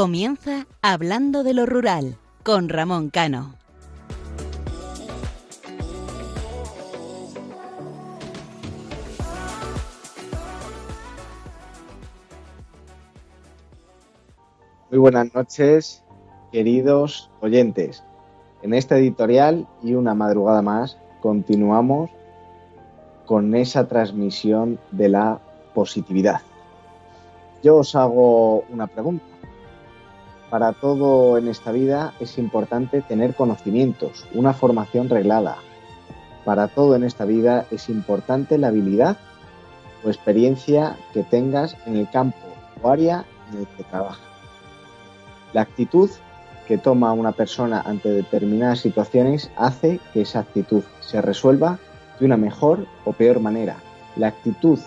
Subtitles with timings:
[0.00, 3.54] Comienza Hablando de lo Rural con Ramón Cano.
[14.88, 16.02] Muy buenas noches,
[16.50, 18.02] queridos oyentes.
[18.62, 22.08] En esta editorial y una madrugada más continuamos
[23.26, 25.40] con esa transmisión de la
[25.74, 26.40] positividad.
[27.62, 29.29] Yo os hago una pregunta.
[30.50, 35.58] Para todo en esta vida es importante tener conocimientos, una formación reglada.
[36.44, 39.16] Para todo en esta vida es importante la habilidad
[40.04, 42.38] o experiencia que tengas en el campo
[42.82, 44.26] o área en el que trabajas.
[45.52, 46.10] La actitud
[46.66, 51.78] que toma una persona ante determinadas situaciones hace que esa actitud se resuelva
[52.18, 53.76] de una mejor o peor manera.
[54.16, 54.80] La actitud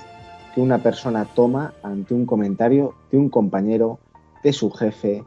[0.53, 3.99] que una persona toma ante un comentario de un compañero,
[4.43, 5.23] de su jefe,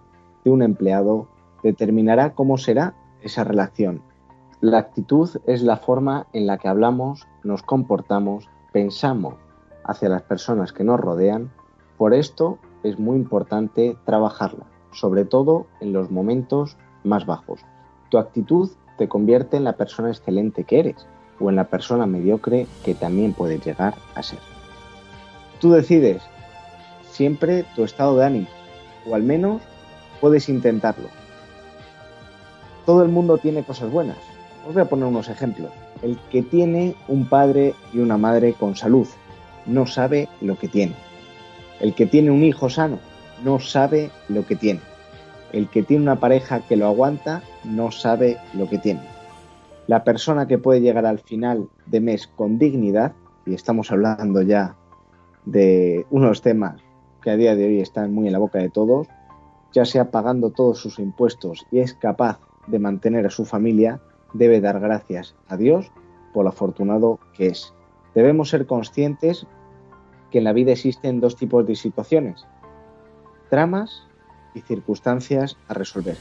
[0.47, 1.27] de un empleado,
[1.65, 4.01] determinará cómo será esa relación.
[4.61, 9.35] La actitud es la forma en la que hablamos, nos comportamos, pensamos
[9.85, 11.51] hacia las personas que nos rodean.
[11.99, 17.61] Por esto es muy importante trabajarla, sobre todo en los momentos más bajos.
[18.11, 21.09] Tu actitud te convierte en la persona excelente que eres
[21.41, 24.39] o en la persona mediocre que también puedes llegar a ser.
[25.61, 26.23] Tú decides
[27.11, 28.49] siempre tu estado de ánimo,
[29.09, 29.61] o al menos
[30.27, 31.09] puedes intentarlo.
[32.85, 34.17] Todo el mundo tiene cosas buenas.
[34.67, 35.71] Os voy a poner unos ejemplos.
[36.03, 39.07] El que tiene un padre y una madre con salud
[39.67, 40.95] no sabe lo que tiene.
[41.78, 42.99] El que tiene un hijo sano
[43.45, 44.81] no sabe lo que tiene.
[45.53, 49.03] El que tiene una pareja que lo aguanta no sabe lo que tiene.
[49.87, 53.12] La persona que puede llegar al final de mes con dignidad,
[53.47, 54.75] y estamos hablando ya
[55.45, 56.83] de unos temas
[57.23, 59.06] que a día de hoy están muy en la boca de todos,
[59.76, 64.00] ya sea pagando todos sus impuestos y es capaz de mantener a su familia,
[64.32, 65.92] debe dar gracias a Dios
[66.32, 67.75] por lo afortunado que es.
[68.14, 69.47] Debemos ser conscientes
[70.31, 72.47] que en la vida existen dos tipos de situaciones,
[73.50, 74.04] dramas
[74.54, 76.16] y circunstancias a resolver.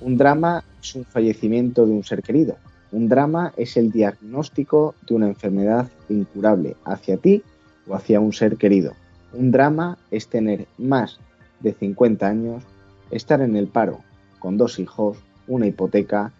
[0.00, 2.54] Un drama es un fallecimiento de un ser querido.
[2.92, 7.42] Un drama es el diagnóstico de una enfermedad incurable hacia ti
[7.88, 8.92] o hacia un ser querido.
[9.32, 11.18] Un drama es tener más
[11.60, 12.64] de 50 años,
[13.10, 14.00] estar en el paro
[14.38, 16.32] con dos hijos, una hipoteca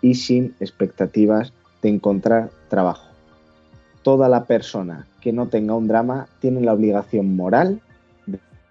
[0.00, 3.08] y sin expectativas de encontrar trabajo.
[4.02, 7.80] Toda la persona que no tenga un drama tiene la obligación moral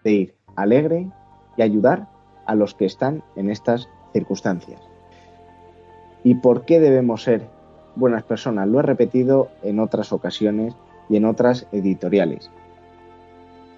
[0.03, 1.09] de ir alegre
[1.57, 2.07] y ayudar
[2.45, 4.79] a los que están en estas circunstancias.
[6.23, 7.47] ¿Y por qué debemos ser
[7.95, 8.67] buenas personas?
[8.67, 10.73] Lo he repetido en otras ocasiones
[11.09, 12.49] y en otras editoriales.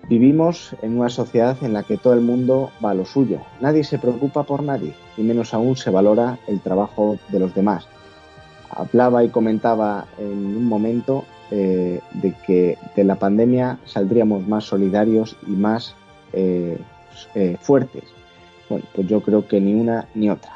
[0.09, 3.41] Vivimos en una sociedad en la que todo el mundo va a lo suyo.
[3.59, 7.87] Nadie se preocupa por nadie y menos aún se valora el trabajo de los demás.
[8.69, 15.35] Hablaba y comentaba en un momento eh, de que de la pandemia saldríamos más solidarios
[15.45, 15.93] y más
[16.31, 16.77] eh,
[17.35, 18.03] eh, fuertes.
[18.69, 20.53] Bueno, pues yo creo que ni una ni otra.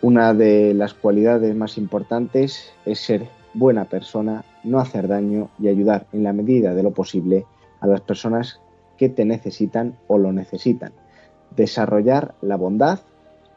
[0.00, 6.06] Una de las cualidades más importantes es ser buena persona, no hacer daño y ayudar
[6.14, 7.44] en la medida de lo posible
[7.84, 8.60] a las personas
[8.96, 10.92] que te necesitan o lo necesitan.
[11.54, 13.00] Desarrollar la bondad,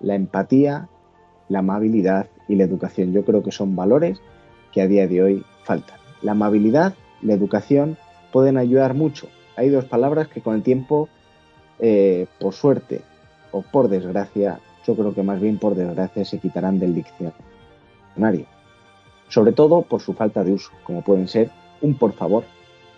[0.01, 0.89] la empatía,
[1.47, 3.13] la amabilidad y la educación.
[3.13, 4.19] Yo creo que son valores
[4.73, 5.97] que a día de hoy faltan.
[6.21, 7.97] La amabilidad, la educación
[8.33, 9.27] pueden ayudar mucho.
[9.55, 11.07] Hay dos palabras que con el tiempo,
[11.79, 13.01] eh, por suerte
[13.51, 18.46] o por desgracia, yo creo que más bien por desgracia se quitarán del diccionario
[19.29, 21.49] sobre todo por su falta de uso, como pueden ser
[21.81, 22.43] un por favor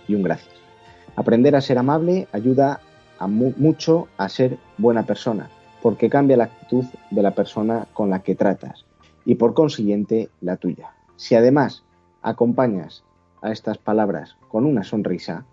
[0.07, 0.53] y un gracias.
[1.19, 2.79] Aprender a ser amable ayuda
[3.27, 5.49] mucho a ser buena persona,
[5.81, 8.85] porque cambia la actitud de la persona con la que tratas
[9.25, 10.93] y por consiguiente la tuya.
[11.17, 11.83] Si además
[12.21, 13.03] acompañas
[13.41, 15.43] a estas palabras con una sonrisa,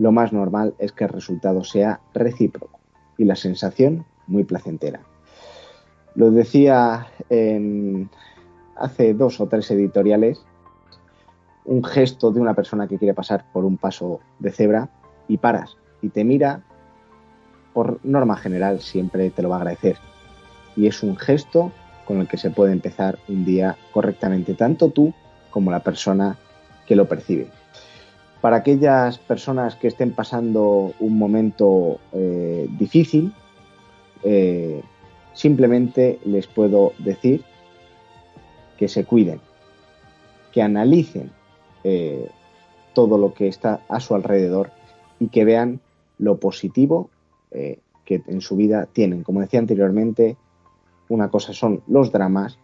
[0.00, 2.80] lo más normal es que el resultado sea recíproco
[3.16, 4.98] y la sensación muy placentera.
[6.16, 7.06] Lo decía
[8.74, 10.44] hace dos o tres editoriales
[11.66, 14.90] un gesto de una persona que quiere pasar por un paso de cebra
[15.28, 16.62] y paras y te mira,
[17.72, 19.96] por norma general siempre te lo va a agradecer.
[20.76, 21.72] Y es un gesto
[22.04, 25.14] con el que se puede empezar un día correctamente, tanto tú
[25.50, 26.36] como la persona
[26.86, 27.48] que lo percibe.
[28.42, 33.32] Para aquellas personas que estén pasando un momento eh, difícil,
[34.22, 34.82] eh,
[35.32, 37.42] simplemente les puedo decir
[38.76, 39.40] que se cuiden,
[40.52, 41.30] que analicen
[41.82, 42.28] eh,
[42.92, 44.70] todo lo que está a su alrededor
[45.24, 45.80] y que vean
[46.18, 47.08] lo positivo
[47.50, 49.22] eh, que en su vida tienen.
[49.22, 50.36] Como decía anteriormente,
[51.08, 52.58] una cosa son los dramas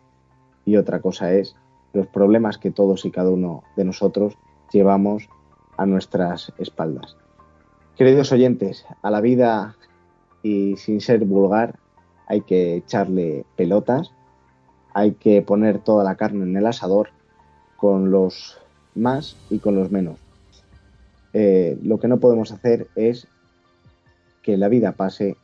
[0.66, 1.56] y otra cosa es
[1.94, 4.36] los problemas que todos y cada uno de nosotros
[4.70, 5.26] llevamos
[5.78, 7.16] a nuestras espaldas.
[7.96, 9.76] Queridos oyentes, a la vida
[10.42, 11.78] y sin ser vulgar
[12.26, 14.12] hay que echarle pelotas,
[14.92, 17.08] hay que poner toda la carne en el asador
[17.78, 18.58] con los
[18.94, 20.29] más y con los menos.
[21.32, 23.28] Eh, lo que no podemos hacer es
[24.42, 25.36] que la vida pase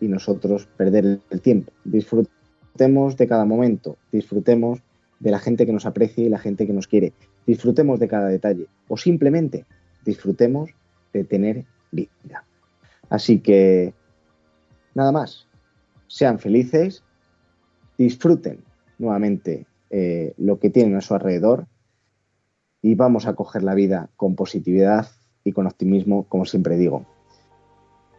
[0.00, 1.72] y nosotros perder el tiempo.
[1.84, 4.80] Disfrutemos de cada momento, disfrutemos
[5.20, 7.12] de la gente que nos aprecia y la gente que nos quiere.
[7.46, 9.66] Disfrutemos de cada detalle o simplemente
[10.04, 10.70] disfrutemos
[11.12, 12.44] de tener vida.
[13.10, 13.94] Así que,
[14.94, 15.46] nada más,
[16.06, 17.02] sean felices,
[17.96, 18.60] disfruten
[18.98, 21.66] nuevamente eh, lo que tienen a su alrededor
[22.82, 25.08] y vamos a coger la vida con positividad
[25.48, 27.04] y con optimismo, como siempre digo.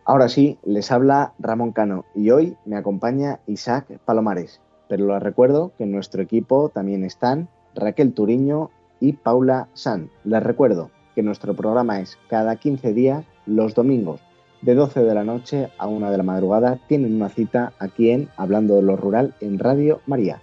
[0.05, 5.71] Ahora sí, les habla Ramón Cano y hoy me acompaña Isaac Palomares, pero les recuerdo
[5.77, 10.09] que en nuestro equipo también están Raquel Turiño y Paula San.
[10.23, 14.19] Les recuerdo que nuestro programa es cada 15 días, los domingos,
[14.61, 16.79] de 12 de la noche a 1 de la madrugada.
[16.87, 20.41] Tienen una cita aquí en Hablando de lo Rural en Radio María.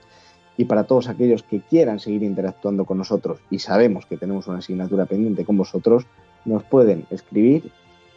[0.56, 4.58] Y para todos aquellos que quieran seguir interactuando con nosotros y sabemos que tenemos una
[4.58, 6.06] asignatura pendiente con vosotros,
[6.46, 7.70] nos pueden escribir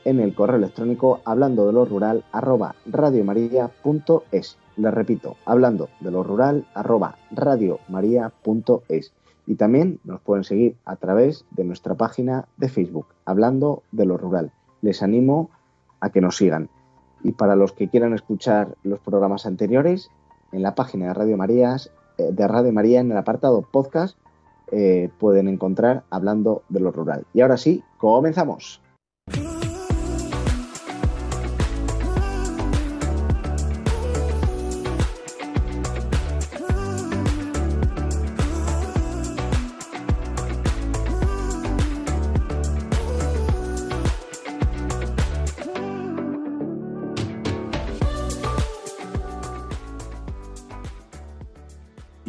[0.05, 4.57] en el correo electrónico hablando de lo rural arroba radiomaria.es.
[4.77, 9.13] Les repito, hablando de lo rural arroba radiomaria.es.
[9.45, 14.15] Y también nos pueden seguir a través de nuestra página de Facebook, hablando de lo
[14.15, 14.51] rural.
[14.81, 15.49] Les animo
[15.99, 16.69] a que nos sigan.
[17.23, 20.09] Y para los que quieran escuchar los programas anteriores,
[20.51, 24.17] en la página de Radio Marías, eh, de Radio María, en el apartado podcast,
[24.71, 27.25] eh, pueden encontrar hablando de lo rural.
[27.33, 28.81] Y ahora sí, comenzamos.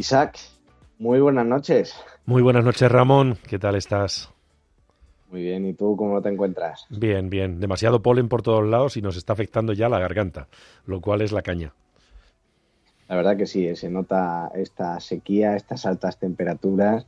[0.00, 0.38] Isaac,
[0.98, 1.94] muy buenas noches.
[2.30, 3.38] Muy buenas noches, Ramón.
[3.48, 4.30] ¿Qué tal estás?
[5.32, 6.86] Muy bien, ¿y tú cómo te encuentras?
[6.88, 7.58] Bien, bien.
[7.58, 10.46] Demasiado polen por todos lados y nos está afectando ya la garganta,
[10.86, 11.72] lo cual es la caña.
[13.08, 17.04] La verdad que sí, eh, se nota esta sequía, estas altas temperaturas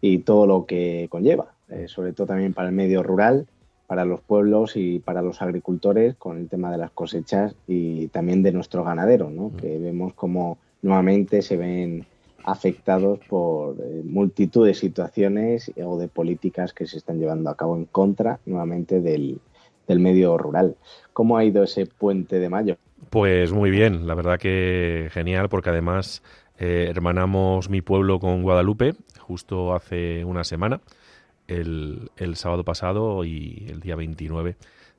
[0.00, 3.46] y todo lo que conlleva, eh, sobre todo también para el medio rural,
[3.86, 8.42] para los pueblos y para los agricultores con el tema de las cosechas y también
[8.42, 9.50] de nuestro ganadero, ¿no?
[9.50, 9.56] Mm.
[9.56, 12.06] que vemos como nuevamente se ven
[12.44, 17.76] afectados por eh, multitud de situaciones o de políticas que se están llevando a cabo
[17.76, 19.40] en contra nuevamente del,
[19.88, 20.76] medio rural.
[21.12, 22.78] ¿Cómo ha ido ese puente de mayo?
[23.10, 26.22] Pues muy bien, la verdad que genial, porque además
[26.58, 30.80] eh, hermanamos mi pueblo con Guadalupe justo hace una semana,
[31.46, 34.56] el, el, sábado pasado y el día 29,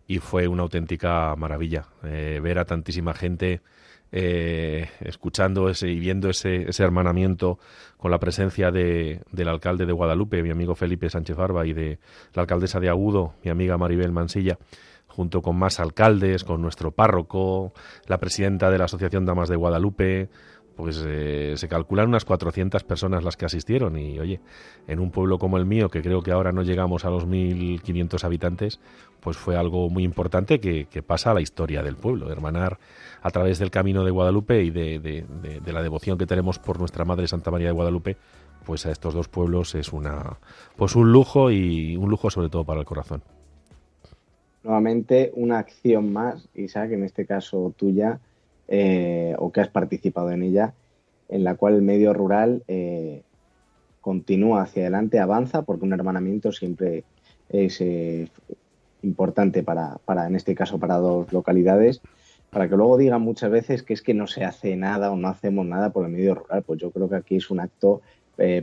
[0.07, 3.61] y fue una auténtica maravilla eh, ver a tantísima gente
[4.15, 7.57] eh, escuchando ese y viendo ese, ese hermanamiento
[7.97, 11.97] con la presencia de, del alcalde de Guadalupe, mi amigo Felipe Sánchez Barba, y de
[12.35, 14.59] la alcaldesa de Agudo, mi amiga Maribel Mansilla,
[15.07, 17.73] junto con más alcaldes, con nuestro párroco,
[18.05, 20.29] la presidenta de la Asociación Damas de Guadalupe,
[20.75, 24.39] pues eh, se calculan unas 400 personas las que asistieron y oye,
[24.87, 28.23] en un pueblo como el mío, que creo que ahora no llegamos a los 1.500
[28.23, 28.79] habitantes,
[29.19, 32.79] pues fue algo muy importante que, pasa a la historia del pueblo, hermanar
[33.21, 35.25] a través del camino de Guadalupe y de,
[35.65, 38.17] la devoción que tenemos por nuestra Madre Santa María de Guadalupe,
[38.65, 40.37] pues a estos dos pueblos es una
[40.77, 43.21] pues un lujo y un lujo sobre todo para el corazón.
[44.63, 48.19] Nuevamente una acción más, Isaac, en este caso tuya,
[48.67, 50.73] eh, o que has participado en ella,
[51.29, 53.23] en la cual el medio rural eh,
[54.01, 57.03] continúa hacia adelante, avanza, porque un hermanamiento siempre
[57.49, 58.29] es eh,
[59.01, 62.01] importante para, para, en este caso, para dos localidades,
[62.49, 65.27] para que luego digan muchas veces que es que no se hace nada o no
[65.27, 66.63] hacemos nada por el medio rural.
[66.63, 68.01] Pues yo creo que aquí es un acto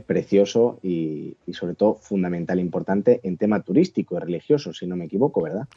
[0.05, 5.05] precioso y, y, sobre todo fundamental, importante en tema turístico y religioso, si no me
[5.05, 5.67] equivoco, ¿verdad?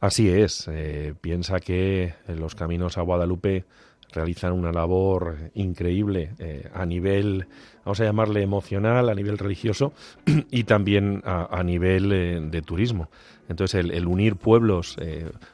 [0.00, 0.68] Así es.
[0.70, 3.64] Eh, piensa que los caminos a Guadalupe
[4.12, 7.46] realizan una labor increíble eh, a nivel,
[7.84, 9.92] vamos a llamarle emocional, a nivel religioso
[10.50, 13.10] y también a, nivel eh, de turismo.
[13.48, 14.96] Entonces, el, unir pueblos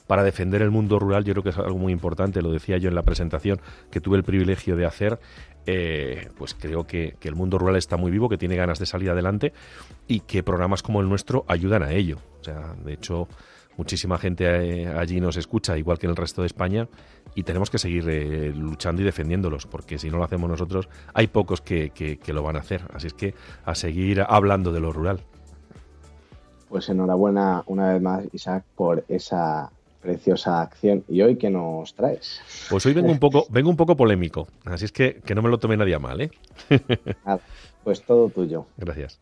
[0.06, 2.88] para defender el mundo rural yo creo que es algo muy importante, lo decía yo
[2.88, 5.20] en la presentación que tuve el privilegio de hacer.
[6.38, 9.11] pues creo que, que el mundo rural está muy vivo, que tiene ganas de salir
[9.11, 9.52] adelante
[10.08, 12.16] y que programas como el nuestro ayudan a ello.
[12.40, 13.28] O sea, de hecho,
[13.76, 16.88] muchísima gente eh, allí nos escucha, igual que en el resto de España,
[17.34, 21.28] y tenemos que seguir eh, luchando y defendiéndolos, porque si no lo hacemos nosotros, hay
[21.28, 22.82] pocos que, que, lo van a hacer.
[22.92, 25.20] Así es que a seguir hablando de lo rural.
[26.68, 31.04] Pues enhorabuena una vez más, Isaac, por esa preciosa acción.
[31.08, 32.40] ¿Y hoy qué nos traes?
[32.68, 35.48] Pues hoy vengo un poco, vengo un poco polémico, así es que que no me
[35.48, 36.30] lo tome nadie mal, ¿eh?
[37.84, 38.66] pues todo tuyo.
[38.76, 39.20] Gracias.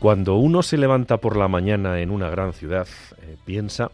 [0.00, 2.88] Cuando uno se levanta por la mañana en una gran ciudad,
[3.20, 3.90] eh, piensa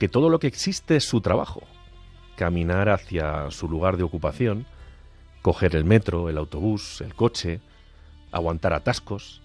[0.00, 1.62] que todo lo que existe es su trabajo.
[2.34, 4.66] Caminar hacia su lugar de ocupación,
[5.40, 7.60] coger el metro, el autobús, el coche,
[8.32, 9.40] aguantar atascos,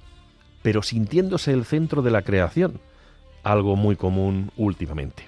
[0.64, 2.82] pero sintiéndose el centro de la creación,
[3.44, 5.28] algo muy común últimamente.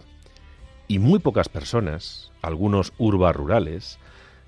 [0.88, 4.00] Y muy pocas personas, algunos urbas rurales,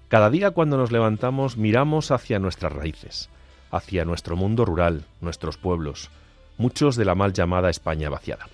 [0.07, 3.29] cada día cuando nos levantamos miramos hacia nuestras raíces,
[3.71, 6.09] hacia nuestro mundo rural, nuestros pueblos,
[6.57, 8.47] muchos de la mal llamada España vaciada.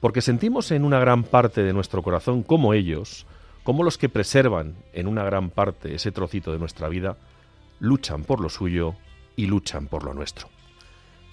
[0.00, 3.26] Porque sentimos en una gran parte de nuestro corazón como ellos,
[3.62, 7.16] como los que preservan en una gran parte ese trocito de nuestra vida,
[7.78, 8.94] luchan por lo suyo
[9.36, 10.48] y luchan por lo nuestro.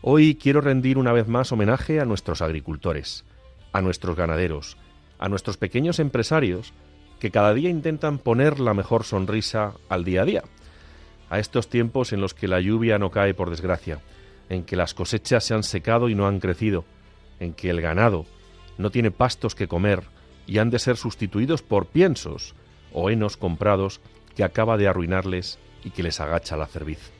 [0.01, 3.23] Hoy quiero rendir una vez más homenaje a nuestros agricultores,
[3.71, 4.77] a nuestros ganaderos,
[5.17, 6.73] a nuestros pequeños empresarios
[7.19, 10.43] que cada día intentan poner la mejor sonrisa al día a día
[11.29, 13.99] a estos tiempos en los que la lluvia no cae por desgracia,
[14.49, 16.85] en que las cosechas se han secado y no han crecido,
[17.39, 18.25] en que el ganado
[18.77, 20.03] no tiene pastos que comer
[20.45, 22.55] y han de ser sustituidos por piensos
[22.93, 23.99] o henos comprados
[24.35, 27.11] que acaba de arruinarles y que les agacha la cerviz.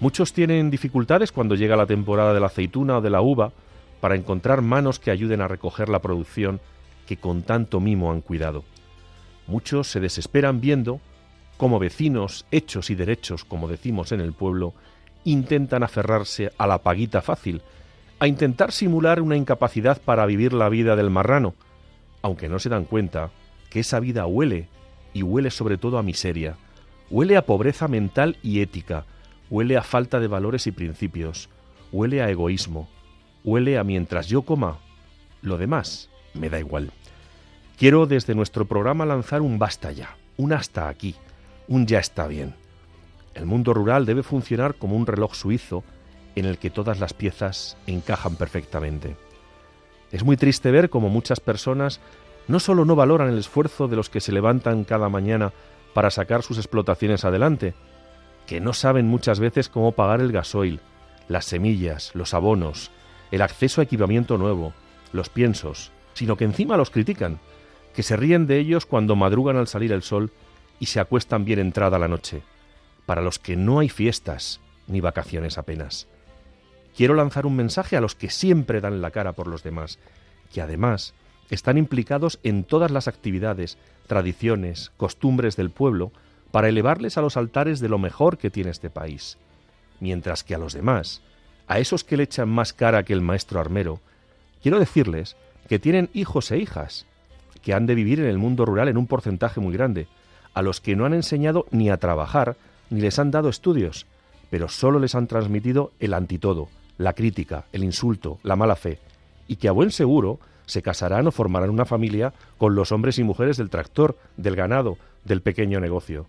[0.00, 3.52] Muchos tienen dificultades cuando llega la temporada de la aceituna o de la uva
[4.00, 6.60] para encontrar manos que ayuden a recoger la producción
[7.06, 8.64] que con tanto mimo han cuidado.
[9.46, 11.00] Muchos se desesperan viendo
[11.60, 14.72] como vecinos hechos y derechos, como decimos en el pueblo,
[15.24, 17.60] intentan aferrarse a la paguita fácil,
[18.18, 21.52] a intentar simular una incapacidad para vivir la vida del marrano,
[22.22, 23.30] aunque no se dan cuenta
[23.68, 24.68] que esa vida huele,
[25.12, 26.56] y huele sobre todo a miseria,
[27.10, 29.04] huele a pobreza mental y ética,
[29.50, 31.50] huele a falta de valores y principios,
[31.92, 32.88] huele a egoísmo,
[33.44, 34.78] huele a mientras yo coma,
[35.42, 36.90] lo demás me da igual.
[37.76, 41.16] Quiero desde nuestro programa lanzar un basta ya, un hasta aquí,
[41.70, 42.54] un ya está bien.
[43.32, 45.84] El mundo rural debe funcionar como un reloj suizo
[46.34, 49.16] en el que todas las piezas encajan perfectamente.
[50.10, 52.00] Es muy triste ver cómo muchas personas
[52.48, 55.52] no solo no valoran el esfuerzo de los que se levantan cada mañana
[55.94, 57.74] para sacar sus explotaciones adelante,
[58.48, 60.80] que no saben muchas veces cómo pagar el gasoil,
[61.28, 62.90] las semillas, los abonos,
[63.30, 64.72] el acceso a equipamiento nuevo,
[65.12, 67.38] los piensos, sino que encima los critican,
[67.94, 70.32] que se ríen de ellos cuando madrugan al salir el sol
[70.80, 72.42] y se acuestan bien entrada la noche,
[73.06, 76.08] para los que no hay fiestas ni vacaciones apenas.
[76.96, 80.00] Quiero lanzar un mensaje a los que siempre dan la cara por los demás,
[80.52, 81.14] que además
[81.50, 86.12] están implicados en todas las actividades, tradiciones, costumbres del pueblo,
[86.50, 89.38] para elevarles a los altares de lo mejor que tiene este país.
[90.00, 91.22] Mientras que a los demás,
[91.68, 94.00] a esos que le echan más cara que el maestro armero,
[94.62, 95.36] quiero decirles
[95.68, 97.06] que tienen hijos e hijas,
[97.62, 100.08] que han de vivir en el mundo rural en un porcentaje muy grande,
[100.54, 102.56] a los que no han enseñado ni a trabajar,
[102.90, 104.06] ni les han dado estudios,
[104.50, 108.98] pero solo les han transmitido el antitodo, la crítica, el insulto, la mala fe,
[109.46, 113.24] y que a buen seguro se casarán o formarán una familia con los hombres y
[113.24, 116.26] mujeres del tractor, del ganado, del pequeño negocio.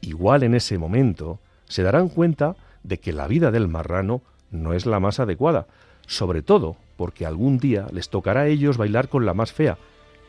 [0.00, 4.86] Igual en ese momento se darán cuenta de que la vida del marrano no es
[4.86, 5.66] la más adecuada,
[6.06, 9.78] sobre todo porque algún día les tocará a ellos bailar con la más fea,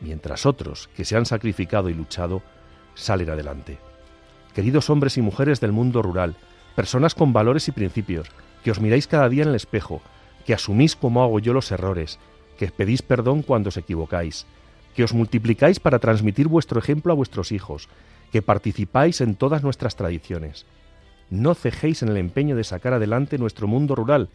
[0.01, 2.41] mientras otros, que se han sacrificado y luchado,
[2.99, 3.77] salir adelante.
[4.53, 6.35] Queridos hombres y mujeres del mundo rural,
[6.75, 8.27] personas con valores y principios,
[8.63, 10.01] que os miráis cada día en el espejo,
[10.45, 12.19] que asumís como hago yo los errores,
[12.57, 14.45] que pedís perdón cuando os equivocáis,
[14.95, 17.87] que os multiplicáis para transmitir vuestro ejemplo a vuestros hijos,
[18.31, 20.65] que participáis en todas nuestras tradiciones.
[21.29, 24.29] No cejéis en el empeño de sacar adelante nuestro mundo rural,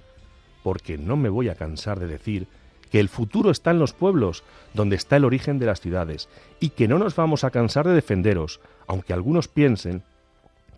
[0.62, 2.46] porque no me voy a cansar de decir
[2.90, 6.28] que el futuro está en los pueblos, donde está el origen de las ciudades,
[6.60, 10.02] y que no nos vamos a cansar de defenderos, aunque algunos piensen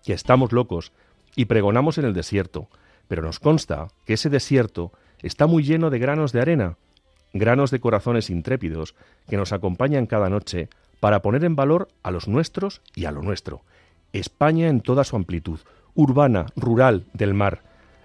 [0.05, 0.93] que estamos locos
[1.35, 2.69] y pregonamos en el desierto,
[3.09, 6.77] pero nos consta que ese desierto está muy lleno de granos de arena,
[7.33, 8.95] granos de corazones intrépidos
[9.29, 10.69] que nos acompañan cada noche
[11.01, 13.63] para poner en valor a los nuestros y a lo nuestro.
[14.13, 15.61] España en toda su amplitud,
[15.95, 17.63] urbana, rural, del mar.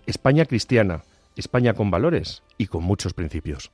[0.08, 1.04] España cristiana,
[1.36, 3.72] España con valores y con muchos principios.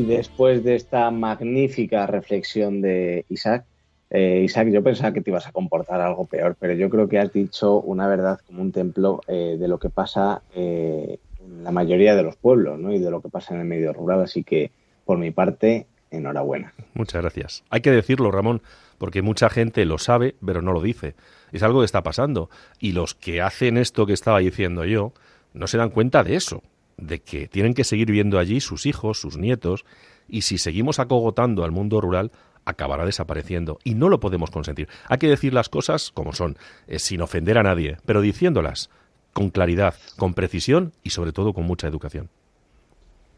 [0.00, 3.66] Y después de esta magnífica reflexión de Isaac,
[4.08, 7.18] eh, Isaac, yo pensaba que te ibas a comportar algo peor, pero yo creo que
[7.18, 11.70] has dicho una verdad como un templo eh, de lo que pasa eh, en la
[11.70, 12.94] mayoría de los pueblos ¿no?
[12.94, 14.22] y de lo que pasa en el medio rural.
[14.22, 14.70] Así que,
[15.04, 16.72] por mi parte, enhorabuena.
[16.94, 17.62] Muchas gracias.
[17.68, 18.62] Hay que decirlo, Ramón,
[18.96, 21.14] porque mucha gente lo sabe, pero no lo dice.
[21.52, 22.48] Es algo que está pasando.
[22.78, 25.12] Y los que hacen esto que estaba diciendo yo,
[25.52, 26.62] no se dan cuenta de eso
[27.00, 29.84] de que tienen que seguir viviendo allí sus hijos, sus nietos,
[30.28, 32.30] y si seguimos acogotando al mundo rural,
[32.64, 33.78] acabará desapareciendo.
[33.84, 34.88] Y no lo podemos consentir.
[35.08, 38.90] Hay que decir las cosas como son, eh, sin ofender a nadie, pero diciéndolas
[39.32, 42.28] con claridad, con precisión y sobre todo con mucha educación.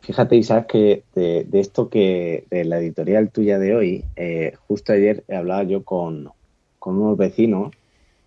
[0.00, 5.22] Fíjate, Isaac, que de, esto que de la editorial tuya de hoy, eh, justo ayer
[5.32, 6.30] hablaba yo con,
[6.84, 7.72] unos vecinos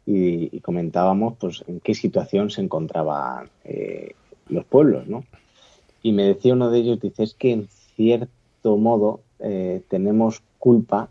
[0.06, 4.16] y, comentábamos pues en qué situación se encontraban eh,
[4.48, 5.24] los pueblos, ¿no?
[6.02, 11.10] Y me decía uno de ellos, dice, es que en cierto modo eh, tenemos culpa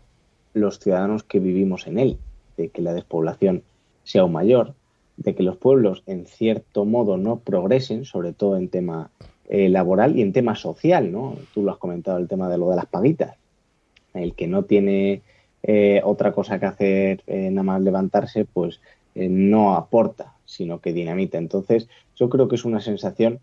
[0.53, 2.17] los ciudadanos que vivimos en él,
[2.55, 3.63] de que la despoblación
[4.03, 4.73] sea aún mayor,
[5.17, 9.09] de que los pueblos en cierto modo no progresen, sobre todo en tema
[9.49, 11.35] eh, laboral y en tema social, ¿no?
[11.53, 13.35] Tú lo has comentado, el tema de lo de las paguitas.
[14.13, 15.21] El que no tiene
[15.63, 18.79] eh, otra cosa que hacer nada más levantarse, pues
[19.13, 21.37] no aporta, sino que dinamita.
[21.37, 23.39] Entonces, yo creo que es una sensación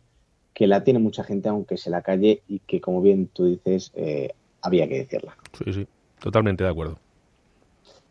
[0.55, 3.93] que la tiene mucha gente, aunque se la calle y que, como bien tú dices,
[3.95, 5.37] eh, había que decirla.
[5.65, 5.87] Sí, sí,
[6.21, 6.99] totalmente de acuerdo.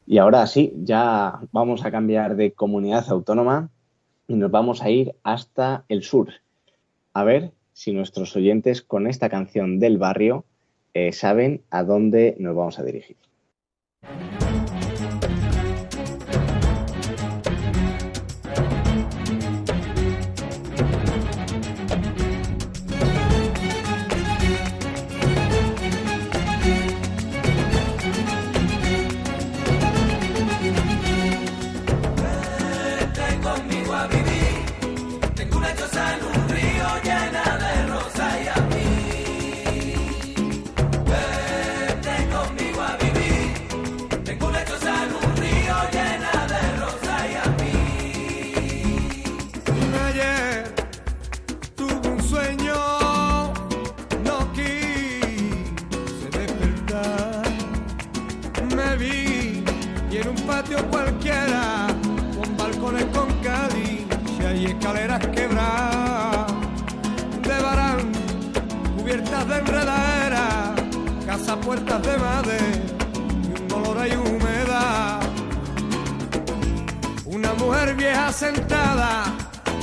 [0.08, 3.69] Y ahora sí, ya vamos a cambiar de comunidad autónoma
[4.27, 6.30] y nos vamos a ir hasta el sur.
[7.13, 10.45] A ver si nuestros oyentes con esta canción del barrio
[10.93, 13.17] eh, saben a dónde nos vamos a dirigir.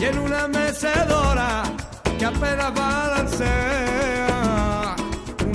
[0.00, 1.62] Y en una mecedora
[2.18, 3.46] que apenas balancea.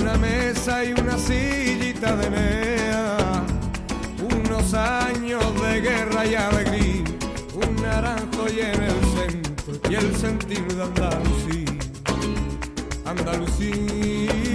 [0.00, 3.42] Una mesa y una sillita de mea.
[4.22, 7.04] Unos años de guerra y alegría.
[7.54, 11.78] Un naranjo y en el centro y el sentido de Andalucía.
[13.06, 14.53] Andalucía.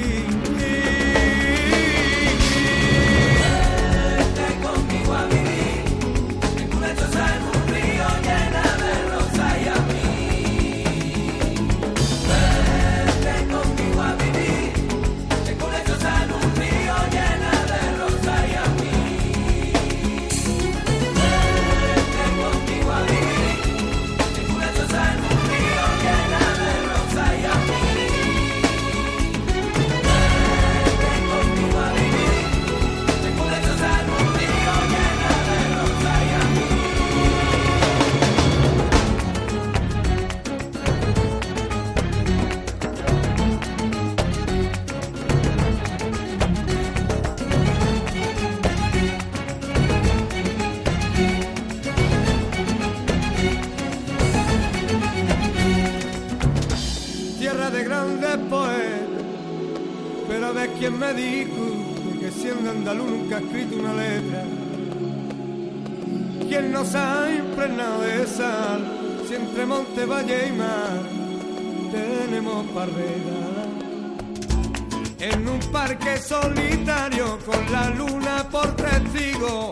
[57.90, 59.22] grande poeta,
[60.28, 64.44] pero ves quien me discute que siendo andaluz nunca ha escrito una letra.
[66.48, 68.80] Quien nos ha impregnado de sal,
[69.28, 71.02] si entre monte, valle y mar
[71.92, 73.40] tenemos parrera.
[75.20, 79.72] En un parque solitario con la luna por testigo,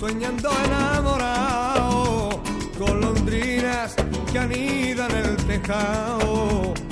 [0.00, 2.40] soñando enamorado,
[2.78, 3.94] golondrinas
[4.32, 6.87] que anidan el tejado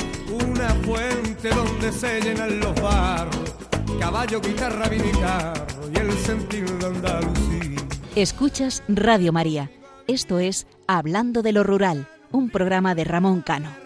[0.56, 3.54] una fuente donde se llenan los barros,
[4.00, 7.80] caballo, guitarra, vinicarro y el sentido de Andalucía.
[8.14, 9.70] Escuchas Radio María.
[10.06, 13.85] Esto es Hablando de lo Rural, un programa de Ramón Cano.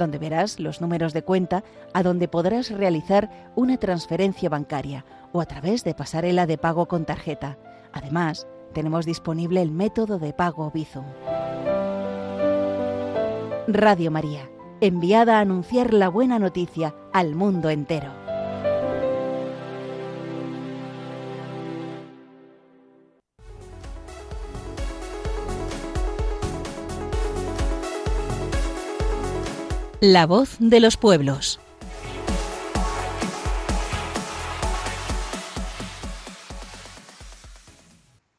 [0.00, 1.62] donde verás los números de cuenta
[1.94, 7.04] a donde podrás realizar una transferencia bancaria o a través de pasarela de pago con
[7.04, 7.58] tarjeta.
[7.92, 11.04] Además, tenemos disponible el método de pago Bizum.
[13.68, 18.19] Radio María, enviada a anunciar la buena noticia al mundo entero.
[30.02, 31.60] La voz de los pueblos.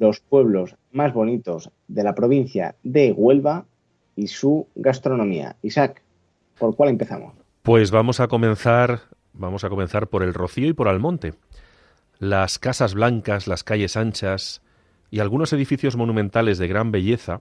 [0.00, 3.66] los pueblos más bonitos de la provincia de Huelva
[4.16, 5.56] y su gastronomía.
[5.62, 6.02] Isaac,
[6.58, 7.34] ¿por cuál empezamos?
[7.62, 9.00] Pues vamos a comenzar,
[9.32, 11.34] vamos a comenzar por el Rocío y por Almonte.
[12.18, 14.62] Las casas blancas, las calles anchas
[15.10, 17.40] y algunos edificios monumentales de gran belleza,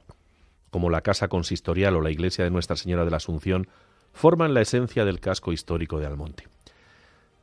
[0.72, 3.68] como la casa consistorial o la iglesia de Nuestra Señora de la Asunción,
[4.14, 6.46] forman la esencia del casco histórico de Almonte.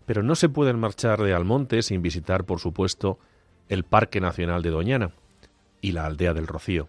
[0.06, 3.20] Pero no se pueden marchar de Almonte sin visitar, por supuesto,
[3.68, 5.12] el Parque Nacional de Doñana
[5.80, 6.88] y la Aldea del Rocío,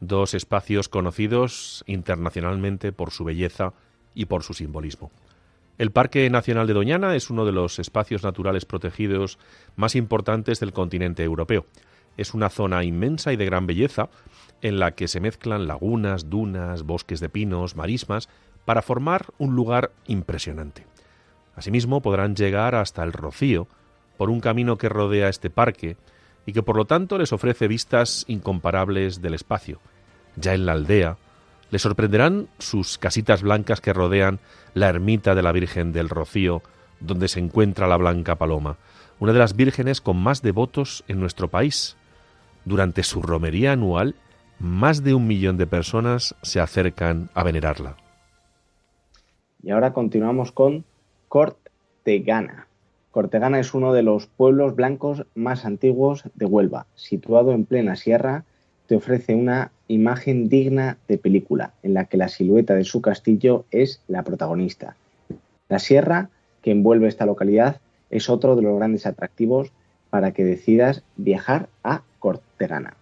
[0.00, 3.72] dos espacios conocidos internacionalmente por su belleza
[4.14, 5.10] y por su simbolismo.
[5.78, 9.38] El Parque Nacional de Doñana es uno de los espacios naturales protegidos
[9.76, 11.66] más importantes del continente europeo.
[12.16, 14.08] Es una zona inmensa y de gran belleza
[14.60, 18.28] en la que se mezclan lagunas, dunas, bosques de pinos, marismas,
[18.64, 20.84] para formar un lugar impresionante.
[21.54, 23.68] Asimismo, podrán llegar hasta el Rocío
[24.16, 25.96] por un camino que rodea este parque
[26.48, 29.80] y que por lo tanto les ofrece vistas incomparables del espacio.
[30.34, 31.18] Ya en la aldea,
[31.70, 34.38] les sorprenderán sus casitas blancas que rodean
[34.72, 36.62] la ermita de la Virgen del Rocío,
[37.00, 38.78] donde se encuentra la Blanca Paloma,
[39.20, 41.98] una de las vírgenes con más devotos en nuestro país.
[42.64, 44.14] Durante su romería anual,
[44.58, 47.96] más de un millón de personas se acercan a venerarla.
[49.62, 50.86] Y ahora continuamos con
[51.28, 52.67] Cortegana.
[53.18, 56.86] Cortegana es uno de los pueblos blancos más antiguos de Huelva.
[56.94, 58.44] Situado en plena sierra,
[58.86, 63.64] te ofrece una imagen digna de película, en la que la silueta de su castillo
[63.72, 64.94] es la protagonista.
[65.68, 66.30] La sierra
[66.62, 69.72] que envuelve esta localidad es otro de los grandes atractivos
[70.10, 72.94] para que decidas viajar a Cortegana.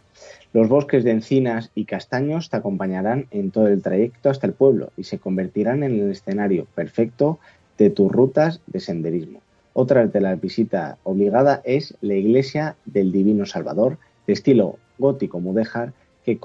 [0.55, 4.93] Los bosques de encinas y castaños te acompañarán en todo el trayecto hasta el pueblo
[4.97, 7.39] y se convertirán en el escenario perfecto
[7.77, 9.43] de tus rutas de senderismo.
[9.79, 15.93] Otra de las visitas obligada es la iglesia del Divino Salvador, de estilo gótico mudéjar,
[16.25, 16.39] que,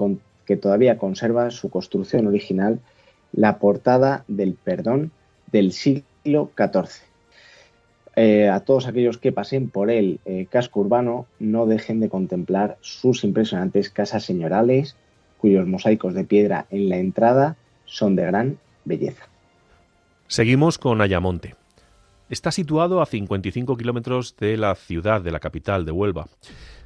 [0.44, 2.78] que todavía conserva su construcción original,
[3.32, 5.12] la portada del perdón
[5.50, 7.06] del siglo XIV.
[8.16, 12.76] Eh, a todos aquellos que pasen por el eh, casco urbano no dejen de contemplar
[12.82, 14.94] sus impresionantes casas señorales,
[15.38, 19.24] cuyos mosaicos de piedra en la entrada son de gran belleza.
[20.26, 21.61] Seguimos con Ayamonte.
[22.32, 26.28] Está situado a 55 kilómetros de la ciudad, de la capital de Huelva,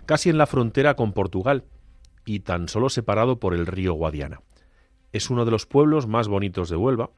[0.05, 1.63] casi en la frontera con Portugal
[2.25, 4.41] y tan solo separado por el río Guadiana.
[5.13, 7.11] Es uno de los pueblos más bonitos de Huelva,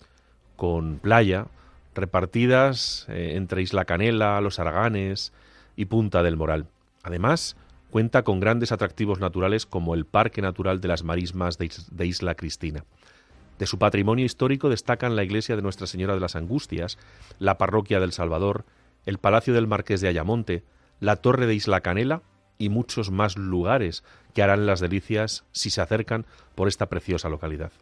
[0.57, 1.47] con playa,
[1.95, 5.33] repartidas eh, entre Isla Canela, Los Araganes
[5.75, 6.67] y Punta del Moral.
[7.03, 7.57] Además,
[7.89, 12.85] cuenta con grandes atractivos naturales como el Parque Natural de las Marismas de Isla Cristina.
[13.59, 16.97] De su patrimonio histórico destacan la iglesia de Nuestra Señora de las Angustias,
[17.41, 18.65] la parroquia del Salvador,
[19.05, 20.63] el Palacio del Marqués de Ayamonte,
[21.01, 22.23] la Torre de Isla Canela
[22.57, 27.73] y muchos más lugares que harán las delicias si se acercan por esta preciosa localidad.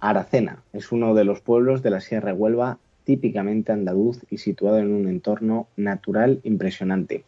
[0.00, 4.92] Aracena es uno de los pueblos de la Sierra Huelva típicamente andaluz y situado en
[4.92, 7.24] un entorno natural impresionante,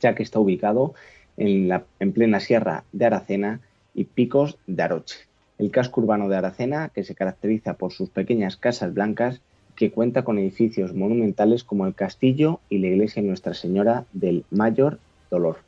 [0.00, 0.94] ya que está ubicado
[1.36, 3.60] en, la, en plena Sierra de Aracena
[3.94, 5.26] y Picos de Aroche.
[5.58, 9.40] El casco urbano de Aracena, que se caracteriza por sus pequeñas casas blancas,
[9.74, 14.98] que cuenta con edificios monumentales como el castillo y la iglesia Nuestra Señora del Mayor
[15.30, 15.58] Dolor.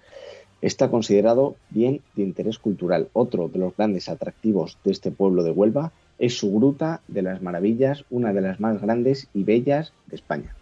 [0.60, 3.08] Está considerado bien de interés cultural.
[3.12, 7.42] Otro de los grandes atractivos de este pueblo de Huelva es su Gruta de las
[7.42, 10.54] Maravillas, una de las más grandes y bellas de España.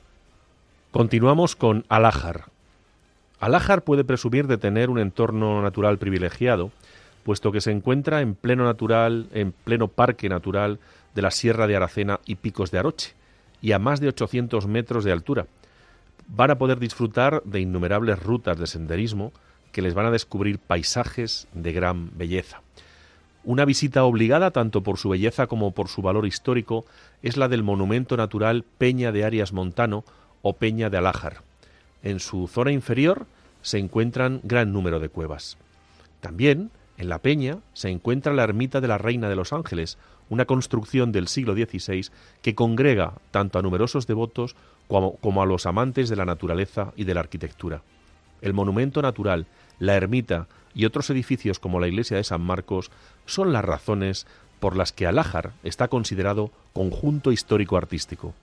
[0.90, 2.44] Continuamos con Alájar.
[3.40, 6.70] Alájar puede presumir de tener un entorno natural privilegiado,
[7.26, 10.78] puesto que se encuentra en pleno natural, en pleno parque natural
[11.12, 13.14] de la Sierra de Aracena y Picos de Aroche,
[13.60, 15.48] y a más de 800 metros de altura.
[16.28, 19.32] Van a poder disfrutar de innumerables rutas de senderismo
[19.72, 22.62] que les van a descubrir paisajes de gran belleza.
[23.42, 26.84] Una visita obligada tanto por su belleza como por su valor histórico
[27.24, 30.04] es la del monumento natural Peña de Arias Montano
[30.42, 31.42] o Peña de Alájar.
[32.04, 33.26] En su zona inferior
[33.62, 35.58] se encuentran gran número de cuevas.
[36.20, 40.46] También en la peña se encuentra la ermita de la Reina de los Ángeles, una
[40.46, 42.08] construcción del siglo XVI
[42.42, 44.56] que congrega tanto a numerosos devotos
[44.88, 47.82] como, a los amantes de la naturaleza y de la arquitectura.
[48.40, 49.46] El monumento natural,
[49.78, 52.90] la ermita y otros edificios como la iglesia de San Marcos
[53.24, 54.26] son las razones
[54.60, 58.34] por las que Alájar está considerado conjunto histórico artístico.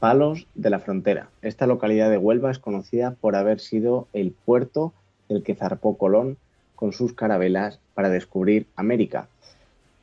[0.00, 1.28] Palos de la Frontera.
[1.42, 4.92] Esta localidad de Huelva es conocida por haber sido el puerto
[5.28, 6.36] del que zarpó Colón
[6.74, 9.28] con sus carabelas para descubrir América.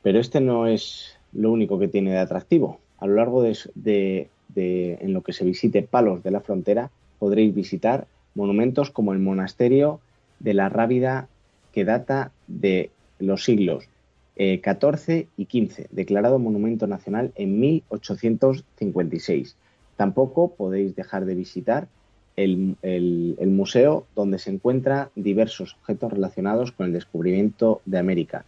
[0.02, 2.80] Pero este no es lo único que tiene de atractivo.
[2.98, 8.06] A lo largo de, en lo que se visite Palos de la Frontera podréis visitar
[8.34, 10.00] monumentos como el monasterio
[10.40, 11.28] de la Rábida
[11.72, 13.88] que data de los siglos
[14.36, 19.56] XIV eh, y XV, declarado Monumento Nacional en 1856.
[19.96, 21.88] Tampoco podéis dejar de visitar
[22.36, 22.76] el,
[23.46, 28.44] museo donde se encuentran diversos objetos relacionados con el descubrimiento de América.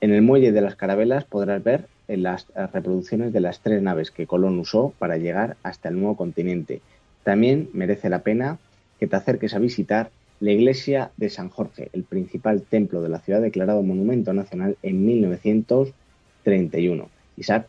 [0.00, 4.26] En el muelle de las carabelas podrás ver las reproducciones de las tres naves que
[4.26, 6.80] Colón usó para llegar hasta el nuevo continente.
[7.24, 8.58] También merece la pena
[8.98, 13.18] que te acerques a visitar la iglesia de San Jorge, el principal templo de la
[13.18, 17.08] ciudad declarado Monumento Nacional en 1931.
[17.36, 17.66] Isaac,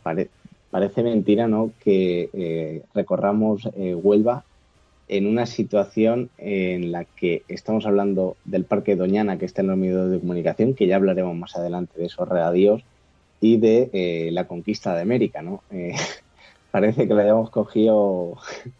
[0.69, 1.71] parece mentira, ¿no?
[1.80, 4.43] Que eh, recorramos eh, Huelva
[5.10, 9.78] en una situación en la que estamos hablando del Parque Doñana, que está en los
[9.78, 12.84] medios de comunicación, que ya hablaremos más adelante de esos regadíos,
[13.41, 15.63] y de eh, la conquista de América, ¿no?
[16.72, 18.38] parece que lo hayamos cogido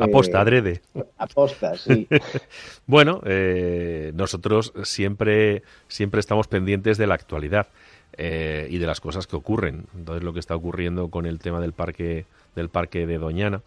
[0.00, 0.80] Aposta, adrede.
[1.18, 2.08] Aposta, sí.
[2.86, 7.68] bueno, eh, nosotros siempre, siempre estamos pendientes de la actualidad
[8.16, 9.86] eh, y de las cosas que ocurren.
[9.94, 12.24] Entonces, lo que está ocurriendo con el tema del parque,
[12.56, 13.60] del parque de Doñana,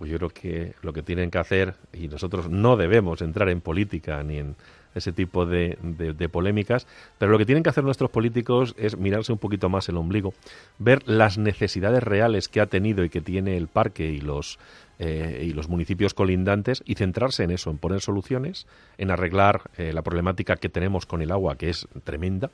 [0.00, 3.60] pues yo creo que lo que tienen que hacer, y nosotros no debemos entrar en
[3.60, 4.56] política ni en
[4.94, 6.86] ese tipo de, de, polémicas,
[7.18, 10.32] pero lo que tienen que hacer nuestros políticos es mirarse un poquito más el ombligo,
[10.78, 14.58] ver las necesidades reales que ha tenido y que tiene el parque y los
[14.98, 19.92] eh, y los municipios colindantes y centrarse en eso, en poner soluciones, en arreglar eh,
[19.92, 22.50] la problemática que tenemos con el agua, que es tremenda.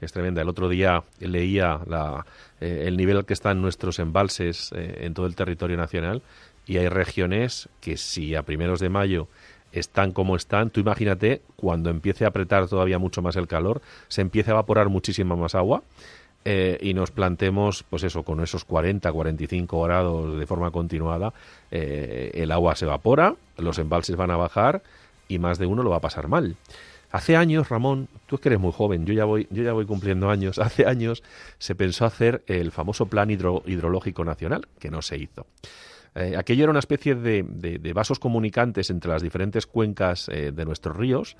[0.00, 0.42] Es tremenda.
[0.42, 2.26] El otro día leía la,
[2.60, 6.22] eh, el nivel que están nuestros embalses en todo el territorio nacional
[6.66, 9.28] y hay regiones que si a primeros de mayo
[9.72, 14.20] están como están, tú imagínate cuando empiece a apretar todavía mucho más el calor, se
[14.20, 15.82] empiece a evaporar muchísima más agua
[16.44, 21.32] eh, y nos plantemos, pues eso, con esos 40, 45 grados de forma continuada,
[21.70, 24.82] eh, el agua se evapora, los embalses van a bajar
[25.28, 26.56] y más de uno lo va a pasar mal.
[27.12, 29.84] Hace años, Ramón, tú es que eres muy joven, yo ya voy, yo ya voy
[29.84, 30.58] cumpliendo años.
[30.58, 31.22] Hace años
[31.58, 35.46] se pensó hacer el famoso Plan Hidrológico Nacional, que no se hizo.
[36.14, 41.36] Eh, aquello era una especie de, vasos comunicantes entre las diferentes cuencas de nuestros ríos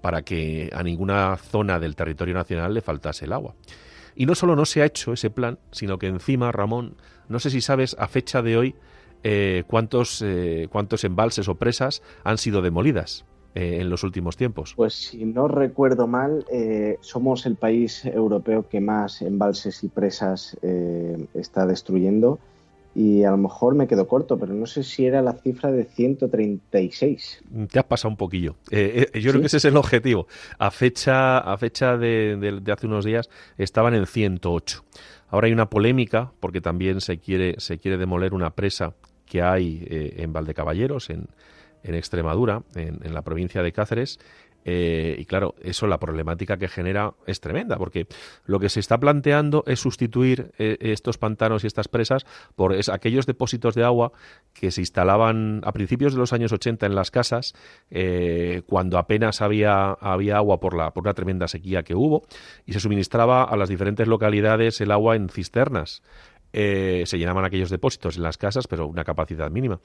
[0.00, 3.54] para que a ninguna zona del territorio nacional le faltase el agua.
[4.14, 6.96] Y no solo no se ha hecho ese plan, sino que encima, Ramón,
[7.28, 8.74] no sé si sabes a fecha de hoy
[9.22, 14.74] eh, cuántos, eh, cuántos embalses o presas han sido demolidas eh, en los últimos tiempos.
[14.76, 16.44] Pues si no recuerdo mal,
[17.00, 20.56] somos el país europeo que más embalses y presas
[21.34, 22.38] está destruyendo
[22.96, 25.84] y a lo mejor me quedo corto, pero no sé si era la cifra de
[25.84, 27.44] 136.
[27.70, 28.56] Te has pasado un poquillo.
[28.70, 30.26] Eh, eh, yo creo que ese es el objetivo.
[30.58, 33.28] A fecha, a fecha de, hace unos días
[33.58, 34.82] estaban en 108.
[35.28, 38.94] Ahora hay una polémica porque también se quiere, se quiere demoler una presa
[39.26, 41.26] que hay eh, en Valdecaballeros, en,
[41.82, 44.18] en Extremadura, en, en la provincia de Cáceres,
[44.68, 48.08] eh, y claro, eso, la problemática que genera es tremenda, porque
[48.46, 52.26] lo que se está planteando es sustituir eh, estos pantanos y estas presas
[52.56, 54.10] por aquellos depósitos de agua
[54.52, 57.54] que se instalaban a principios de los años 80 en las casas,
[57.90, 62.24] eh, cuando apenas había, había agua por, la, por una tremenda sequía que hubo,
[62.64, 66.02] y se suministraba a las diferentes localidades el agua en cisternas.
[66.52, 69.78] se llenaban aquellos depósitos en las casas, pero una capacidad mínima.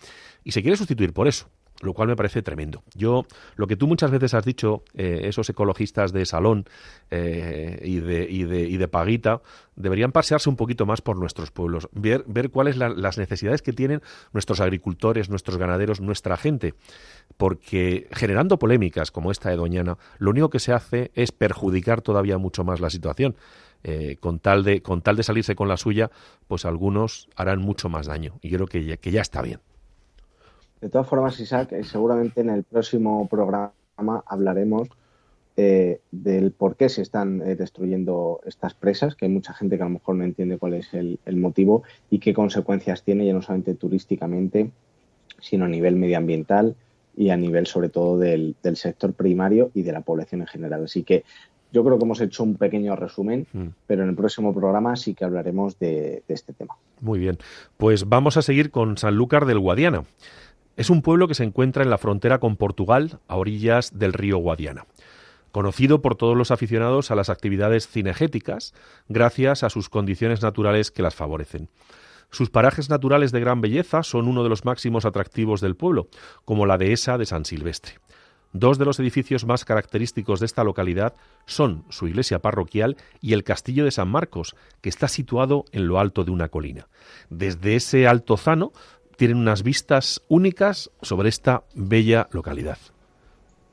[0.44, 2.84] Y se quiere sustituir por eso lo cual me parece tremendo.
[2.96, 6.66] Yo, lo que tú muchas veces has dicho, eh, esos ecologistas de salón
[7.10, 9.42] eh, y, de, y, de, y, de, paguita,
[9.76, 13.74] deberían pasearse un poquito más por nuestros pueblos, ver, ver cuáles son las necesidades que
[13.74, 14.02] tienen
[14.34, 16.74] nuestros agricultores, nuestros ganaderos, nuestra gente,
[17.38, 22.38] porque generando polémicas como esta de Doñana, lo único que se hace es perjudicar todavía
[22.38, 23.36] mucho más la situación.
[23.84, 26.12] Eh, con, tal de, con tal de salirse con la suya,
[26.48, 28.38] pues algunos harán mucho más daño.
[28.44, 29.60] Y creo que que ya está bien.
[30.82, 33.72] De todas formas, Isaac, eh, seguramente en el próximo programa
[34.26, 34.90] hablaremos
[35.56, 39.84] eh, del por qué se están eh, destruyendo estas presas, que hay mucha gente que
[39.84, 43.44] a lo mejor no entiende cuál es el, motivo y qué consecuencias tiene, ya no
[43.44, 44.72] solamente turísticamente,
[45.40, 46.76] sino a nivel medioambiental
[47.16, 50.86] y a nivel sobre todo del, sector primario y de la población en general.
[50.86, 51.26] Así que
[51.72, 53.68] yo creo que hemos hecho un pequeño resumen, mm.
[53.86, 56.76] pero en el próximo programa sí que hablaremos de, de este tema.
[57.02, 57.38] Muy bien,
[57.78, 60.06] pues vamos a seguir con Sanlúcar del Guadiana.
[60.78, 64.38] Es un pueblo que se encuentra en la frontera con Portugal, a orillas del río
[64.38, 64.86] Guadiana.
[65.52, 68.74] Conocido por todos los aficionados a las actividades cinegéticas,
[69.10, 71.70] gracias a sus condiciones naturales que las favorecen.
[72.30, 76.08] Sus parajes naturales de gran belleza son uno de los máximos atractivos del pueblo,
[76.46, 77.96] como la dehesa de San Silvestre.
[78.54, 81.16] Dos de los edificios más característicos de esta localidad
[81.46, 86.00] son su iglesia parroquial y el castillo de San Marcos, que está situado en lo
[86.00, 86.88] alto de una colina.
[87.30, 88.72] Desde ese altozano
[89.22, 92.80] tienen unas vistas únicas sobre esta bella localidad.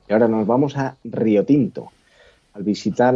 [0.06, 1.88] Y ahora nos vamos a Río Tinto.
[2.52, 3.14] Al visitar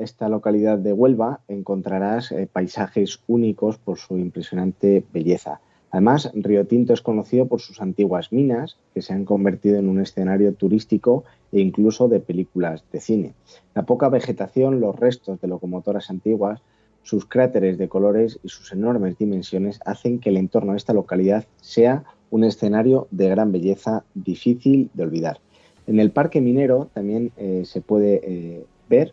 [0.00, 5.60] esta localidad de Huelva encontrarás eh, paisajes únicos por su impresionante belleza.
[5.92, 10.00] Además, Río Tinto es conocido por sus antiguas minas, que se han convertido en un
[10.00, 13.34] escenario turístico e incluso de películas de cine.
[13.76, 16.62] La poca vegetación, los restos de locomotoras antiguas,
[17.02, 21.44] sus cráteres de colores y sus enormes dimensiones hacen que el entorno de esta localidad
[21.60, 25.40] sea un escenario de gran belleza difícil de olvidar.
[25.86, 29.12] En el parque minero también eh, se puede eh, ver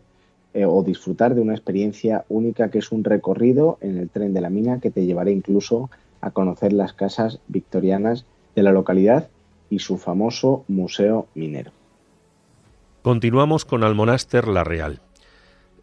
[0.54, 4.40] eh, o disfrutar de una experiencia única que es un recorrido en el tren de
[4.40, 9.28] la mina que te llevará incluso a conocer las casas victorianas de la localidad
[9.70, 11.72] y su famoso museo minero.
[13.02, 15.00] Continuamos con Almonáster La Real.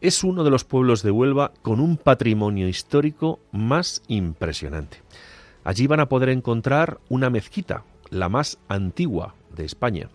[0.02, 5.02] Es uno de los pueblos de Huelva con un patrimonio histórico más impresionante.
[5.64, 10.10] Allí van a poder encontrar una mezquita, la más antigua de España,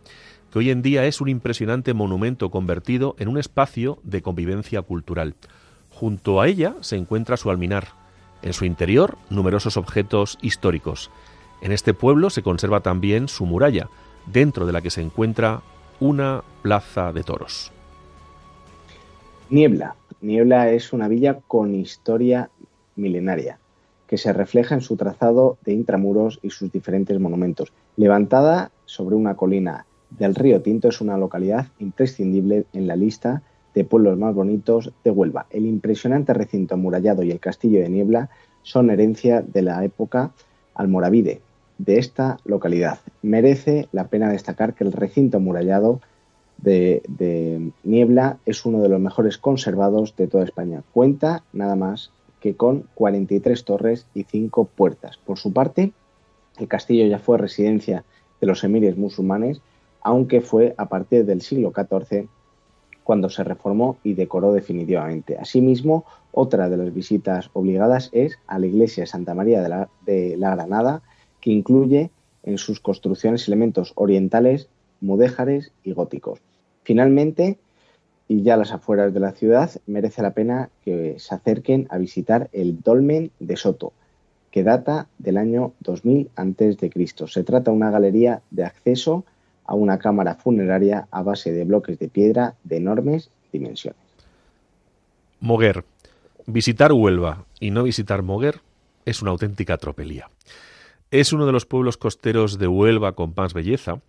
[0.52, 5.34] que hoy en día es un impresionante monumento convertido en un espacio de convivencia cultural.
[5.88, 7.88] Junto a ella se encuentra su alminar.
[8.42, 11.10] En su interior, numerosos objetos históricos.
[11.62, 13.88] En este pueblo se conserva también su muralla,
[14.26, 15.62] dentro de la que se encuentra
[16.00, 17.72] una plaza de toros.
[19.50, 19.96] Niebla.
[20.20, 22.50] Niebla es una villa con historia
[22.94, 23.58] milenaria
[24.06, 27.72] que se refleja en su trazado de intramuros y sus diferentes monumentos.
[27.96, 33.42] Levantada sobre una colina del río Tinto es una localidad imprescindible en la lista
[33.74, 35.46] de pueblos más bonitos de Huelva.
[35.50, 38.30] El impresionante recinto amurallado y el castillo de Niebla
[38.62, 40.30] son herencia de la época
[40.74, 41.40] almoravide
[41.78, 43.00] de esta localidad.
[43.22, 46.00] Merece la pena destacar que el recinto amurallado
[46.62, 50.82] de, Niebla es uno de los mejores conservados de toda España.
[50.92, 55.18] Cuenta nada más que con 43 torres y 5 puertas.
[55.18, 55.92] Por su parte,
[56.58, 58.04] el castillo ya fue residencia
[58.40, 59.60] de los emires musulmanes,
[60.02, 62.28] aunque fue a partir del siglo XIV
[63.04, 65.36] cuando se reformó y decoró definitivamente.
[65.36, 71.02] Asimismo, otra de las visitas obligadas es a la iglesia Santa María de la Granada,
[71.40, 72.10] que incluye
[72.42, 74.68] en sus construcciones elementos orientales,
[75.00, 76.40] mudéjares y góticos.
[76.82, 77.58] Finalmente,
[78.28, 81.98] y ya a las afueras de la ciudad, merece la pena que se acerquen a
[81.98, 83.92] visitar el Dolmen de Soto,
[84.50, 86.90] que data del año 2000 a.C.
[87.26, 89.24] Se trata de una galería de acceso
[89.64, 94.00] a una cámara funeraria a base de bloques de piedra de enormes dimensiones.
[95.40, 95.84] Moguer.
[96.46, 98.60] Visitar Huelva y no visitar Moguer
[99.04, 100.28] es una auténtica tropelía.
[101.10, 104.00] Es uno de los pueblos costeros de Huelva con más belleza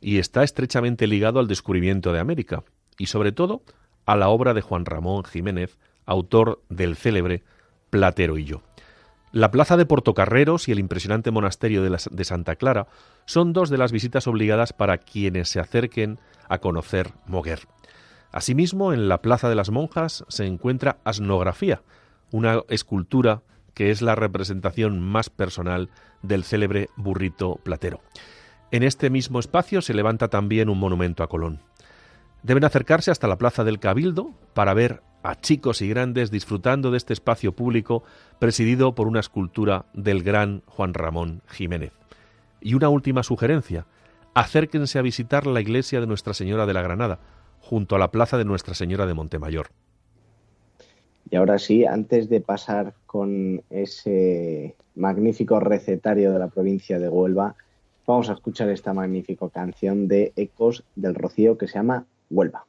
[0.00, 2.64] y está estrechamente ligado al descubrimiento de América,
[2.98, 3.62] y sobre todo
[4.04, 7.42] a la obra de Juan Ramón Jiménez, autor del célebre
[7.90, 8.62] Platero y yo.
[9.32, 12.86] La plaza de Portocarreros y el impresionante monasterio de, de, Santa Clara
[13.26, 16.18] son dos de las visitas obligadas para quienes se acerquen
[16.48, 17.60] a conocer Moguer.
[18.32, 21.82] Asimismo, en la Plaza de las Monjas se encuentra Asnografía,
[22.30, 23.42] una escultura
[23.74, 25.90] que es la representación más personal
[26.22, 28.00] del célebre burrito platero.
[28.70, 31.60] En este mismo espacio se levanta también un monumento a Colón.
[32.42, 36.98] Deben acercarse hasta la Plaza del Cabildo para ver a chicos y grandes disfrutando de
[36.98, 38.02] este espacio público
[38.38, 41.92] presidido por una escultura del gran Juan Ramón Jiménez.
[42.60, 43.86] Y una última sugerencia,
[44.34, 47.20] acérquense a visitar la iglesia de Nuestra Señora de la Granada,
[47.60, 49.68] junto a la plaza de Nuestra Señora de Montemayor.
[51.30, 57.56] Y ahora sí, antes de pasar con ese magnífico recetario de la provincia de Huelva,
[58.06, 62.66] vamos a escuchar esta magnífica canción de Ecos del Rocío que se llama Huelva.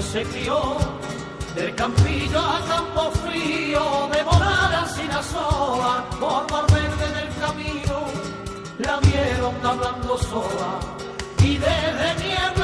[0.00, 0.76] Se crió,
[1.54, 8.04] del campillo a campo frío, de morar sin sola, por verde del camino,
[8.78, 10.78] la vieron hablando sola,
[11.40, 12.61] y desde niebla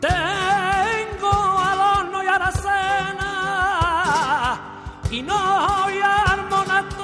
[0.00, 3.30] Tengo al horno y aracena
[5.10, 7.02] y no voy a armonate.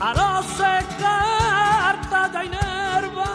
[0.00, 3.28] A no carta de inerva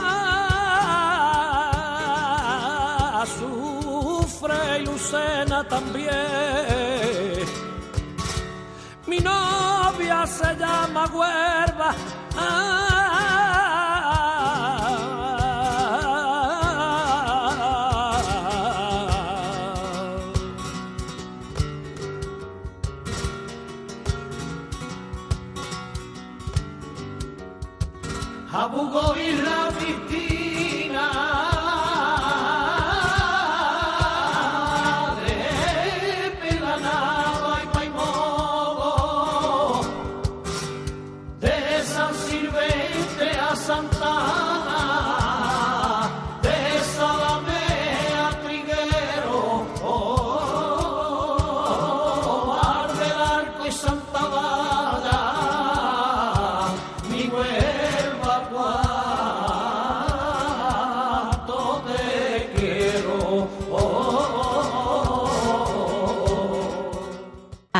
[3.37, 7.45] sufre y Lucena también.
[9.05, 11.54] Mi novia se llama Huerva.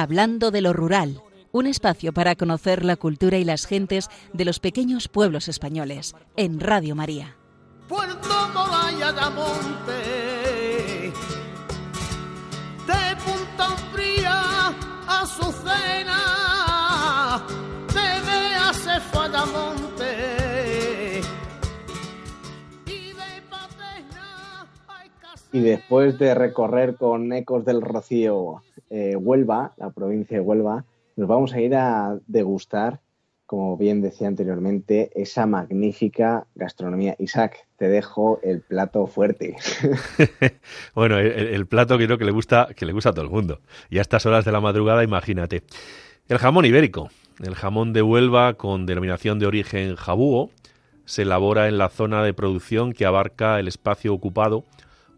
[0.06, 4.60] Hablando de lo rural, un espacio para conocer la cultura y las gentes de los
[4.60, 7.36] pequeños pueblos españoles, en Radio María.
[7.88, 11.12] Puerto Moraya de Monte,
[12.86, 14.70] de Punta Fría
[15.08, 16.22] a Azucena,
[17.88, 21.22] de Bea se fue a Damonte,
[22.86, 23.42] y de
[25.52, 31.28] Y después de recorrer con Ecos del Rocío eh, Huelva, la provincia de Huelva, nos
[31.28, 33.00] vamos a ir a degustar,
[33.46, 37.16] como bien decía anteriormente, esa magnífica gastronomía.
[37.20, 39.56] Isaac, te dejo el plato fuerte.
[40.96, 43.62] bueno, el, plato creo que le gusta que le gusta a todo el mundo.
[43.90, 45.64] Y a estas horas de la madrugada, imagínate.
[46.28, 47.10] El jamón ibérico,
[47.44, 50.50] el jamón de Huelva con denominación de origen jabúo,
[51.06, 54.66] se elabora en la zona de producción que abarca el espacio ocupado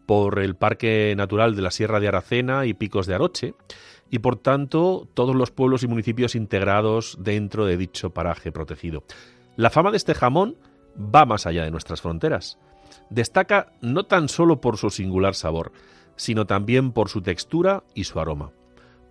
[0.07, 3.53] por el Parque Natural de la Sierra de Aracena y Picos de Aroche,
[4.09, 9.03] y por tanto todos los pueblos y municipios integrados dentro de dicho paraje protegido.
[9.57, 10.55] La fama de este jamón
[10.97, 12.57] va más allá de nuestras fronteras.
[13.09, 15.73] Destaca no tan solo por su singular sabor,
[16.15, 18.51] sino también por su textura y su aroma.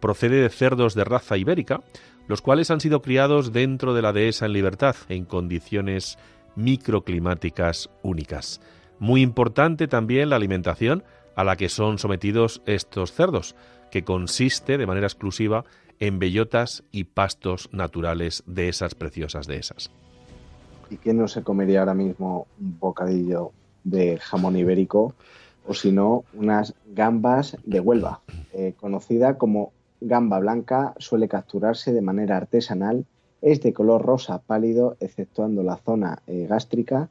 [0.01, 1.83] Procede de cerdos de raza ibérica,
[2.27, 6.19] los cuales han sido criados dentro de la dehesa en libertad, en condiciones
[6.57, 8.61] microclimáticas únicas.
[8.99, 13.55] Muy importante también la alimentación a la que son sometidos estos cerdos,
[13.91, 15.65] que consiste de manera exclusiva
[15.99, 19.91] en bellotas y pastos naturales de esas preciosas dehesas.
[20.91, 23.53] ¿Y quién no se comería ahora mismo un bocadillo
[23.85, 25.15] de jamón ibérico
[25.67, 28.21] o si no unas gambas de Huelva?
[28.53, 33.05] Eh, conocida como gamba blanca, suele capturarse de manera artesanal,
[33.43, 37.11] es de color rosa pálido, exceptuando la zona eh, gástrica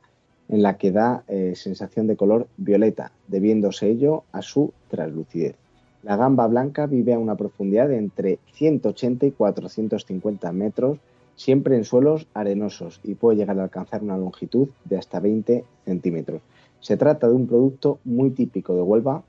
[0.49, 5.55] en la que da eh, sensación de color violeta, debiéndose ello a su translucidez.
[6.03, 10.99] La gamba blanca vive a una profundidad de entre 180 y 450 metros,
[11.35, 16.41] siempre en suelos arenosos y puede llegar a alcanzar una longitud de hasta 20 centímetros.
[16.79, 19.23] Se trata de un producto muy típico de Huelva,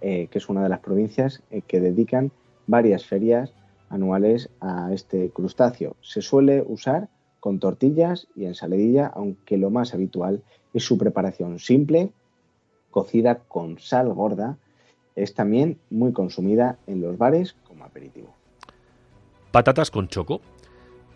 [0.00, 2.30] eh, que es una de las provincias eh, que dedican
[2.68, 3.52] varias ferias
[3.88, 5.96] anuales a este crustáceo.
[6.00, 7.08] Se suele usar
[7.40, 10.42] con tortillas y ensaladilla, aunque lo más habitual
[10.74, 12.10] es su preparación simple,
[12.90, 14.56] cocida con sal gorda.
[15.16, 18.34] Es también muy consumida en los bares como aperitivo.
[19.50, 20.40] Patatas con choco.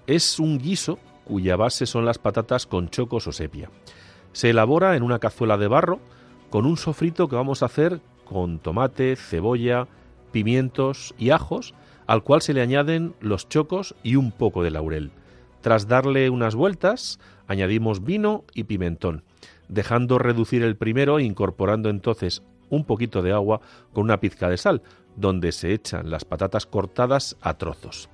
[0.06, 3.70] Es un guiso cuya base son las patatas con chocos o sepia.
[4.32, 6.00] Se elabora en una cazuela de barro
[6.50, 9.86] con un sofrito que vamos a hacer con tomate, cebolla,
[10.32, 11.74] pimientos y ajos,
[12.06, 15.12] al cual se le añaden los chocos y un poco de laurel.
[15.62, 19.22] Tras darle unas vueltas, añadimos vino y pimentón,
[19.68, 23.60] dejando reducir el primero e incorporando entonces un poquito de agua
[23.92, 24.82] con una pizca de sal,
[25.16, 28.08] donde se echan las patatas cortadas a trozos.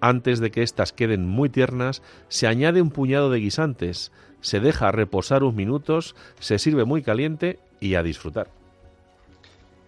[0.00, 4.90] Antes de que éstas queden muy tiernas, se añade un puñado de guisantes, se deja
[4.90, 8.48] reposar unos minutos, se sirve muy caliente y a disfrutar.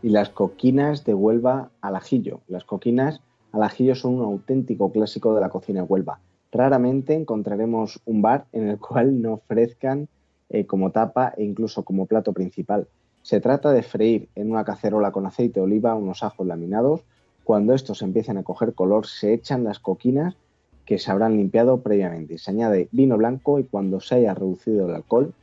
[0.02, 2.40] Y las coquinas de Huelva al ajillo.
[2.48, 3.20] Las coquinas
[3.52, 6.20] al ajillo son un auténtico clásico de la cocina de Huelva.
[6.50, 10.08] Raramente encontraremos un bar en el cual no ofrezcan
[10.48, 12.88] eh, como tapa e incluso como plato principal.
[13.22, 17.04] Se trata de freír en una cacerola con aceite de oliva unos ajos laminados.
[17.44, 20.36] Cuando estos empiecen a coger color, se echan las coquinas
[20.86, 22.38] que se habrán limpiado previamente.
[22.38, 25.34] Se añade vino blanco y cuando se haya reducido el alcohol,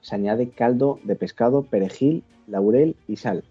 [0.00, 3.44] se añade caldo de pescado, perejil, laurel y sal,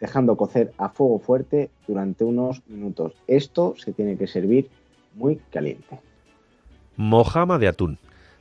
[0.00, 3.14] dejando cocer a fuego fuerte durante unos minutos.
[3.26, 4.68] Esto se tiene que servir
[5.14, 5.98] muy caliente.
[6.96, 7.98] Mojama de atún.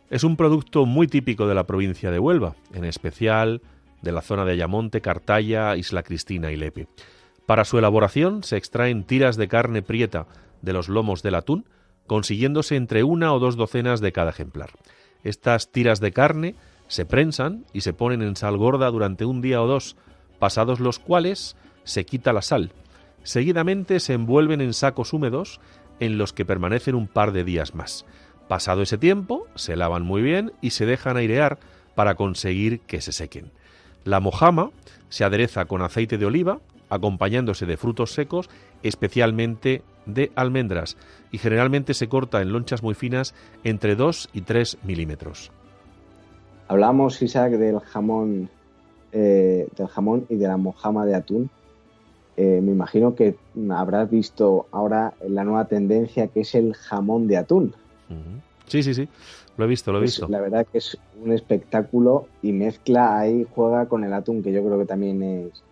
[0.09, 3.61] Es un producto muy típico de la provincia de Huelva, en especial
[4.01, 6.87] de la zona de Ayamonte, Cartaya, Isla Cristina y Lepe.
[7.45, 10.27] Para su elaboración se extraen tiras de carne prieta
[10.61, 11.65] de los lomos del atún,
[12.07, 14.71] consiguiéndose entre una o dos docenas de cada ejemplar.
[15.23, 16.55] Estas tiras de carne
[16.87, 19.95] se prensan y se ponen en sal gorda durante un día o dos,
[20.39, 22.71] pasados los cuales se quita la sal.
[23.23, 25.59] Seguidamente se envuelven en sacos húmedos
[25.99, 28.05] en los que permanecen un par de días más.
[28.47, 31.57] Pasado ese tiempo, se lavan muy bien y se dejan airear
[31.95, 33.51] para conseguir que se sequen.
[34.03, 34.69] La mojama
[35.09, 38.49] se adereza con aceite de oliva, acompañándose de frutos secos,
[38.83, 40.97] especialmente de almendras,
[41.31, 43.33] y generalmente se corta en lonchas muy finas
[43.63, 45.51] entre 2 y 3 milímetros.
[46.67, 48.49] Hablamos, Isaac, del jamón,
[49.11, 51.49] eh, del jamón y de la mojama de atún.
[52.37, 53.35] Eh, me imagino que
[53.71, 57.73] habrás visto ahora la nueva tendencia que es el jamón de atún.
[58.67, 59.07] Sí, sí, sí.
[59.57, 60.27] Lo he visto, lo he visto.
[60.27, 64.63] La verdad que es un espectáculo y mezcla ahí, juega con el atún, que yo
[64.63, 65.63] creo que también es,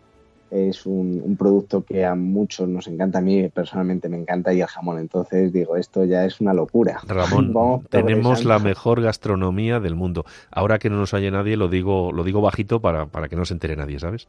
[0.53, 4.67] es un, producto que a muchos nos encanta, a mí personalmente me encanta y el
[4.67, 7.01] jamón, entonces digo, esto ya es una locura.
[7.07, 10.25] Ramón, tenemos la mejor gastronomía del mundo.
[10.51, 13.45] Ahora que no nos oye nadie, lo digo, lo digo bajito para, para que no
[13.45, 14.27] se entere nadie, ¿sabes?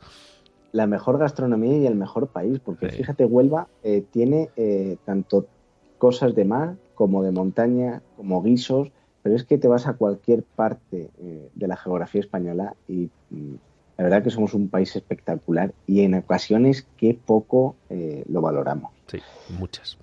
[0.72, 5.46] La mejor gastronomía y el mejor país, porque fíjate, Huelva eh, tiene eh, tanto
[6.04, 8.92] cosas de mar como de montaña, como guisos,
[9.22, 13.54] pero es que te vas a cualquier parte eh, de la geografía española y mm,
[13.96, 18.92] la verdad que somos un país espectacular y en ocasiones que poco eh, lo valoramos.
[19.06, 19.20] Sí,
[19.58, 19.96] muchas.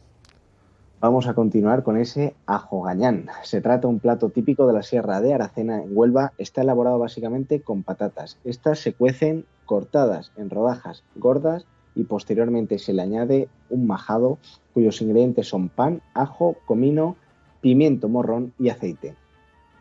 [0.99, 3.27] Vamos a continuar con ese ajo gañán.
[3.43, 6.33] Se trata de un plato típico de la Sierra de Aracena en Huelva.
[6.39, 8.39] Está elaborado básicamente con patatas.
[8.43, 14.37] Estas se cuecen cortadas en rodajas gordas y posteriormente se le añade un majado
[14.73, 17.15] cuyos ingredientes son pan, ajo, comino,
[17.61, 19.15] pimiento morrón y aceite.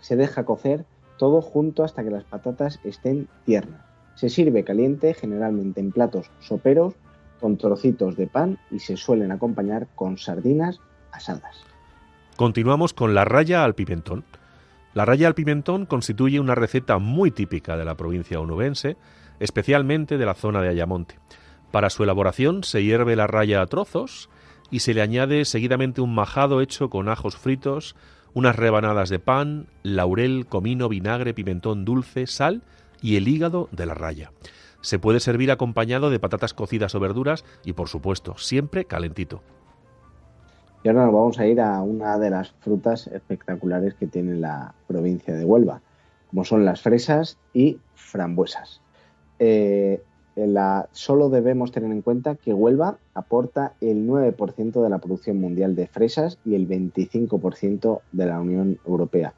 [0.00, 0.84] Se deja cocer
[1.18, 3.82] todo junto hasta que las patatas estén tiernas.
[4.14, 6.94] Se sirve caliente generalmente en platos soperos
[7.40, 10.80] con trocitos de pan y se suelen acompañar con sardinas
[11.12, 11.64] asadas.
[12.36, 14.24] Continuamos con la raya al pimentón.
[14.94, 18.96] La raya al pimentón constituye una receta muy típica de la provincia onubense,
[19.38, 21.16] especialmente de la zona de Ayamonte.
[21.70, 24.28] Para su elaboración se hierve la raya a trozos
[24.70, 27.96] y se le añade seguidamente un majado hecho con ajos fritos,
[28.34, 32.62] unas rebanadas de pan, laurel, comino, vinagre, pimentón dulce, sal
[33.00, 34.32] y el hígado de la raya.
[34.80, 39.42] Se puede servir acompañado de patatas cocidas o verduras y, por supuesto, siempre calentito.
[40.82, 44.74] Y ahora nos vamos a ir a una de las frutas espectaculares que tiene la
[44.86, 45.82] provincia de Huelva,
[46.30, 48.80] como son las fresas y frambuesas.
[49.38, 50.02] Eh,
[50.36, 55.74] la, solo debemos tener en cuenta que Huelva aporta el 9% de la producción mundial
[55.74, 59.34] de fresas y el 25% de la Unión Europea.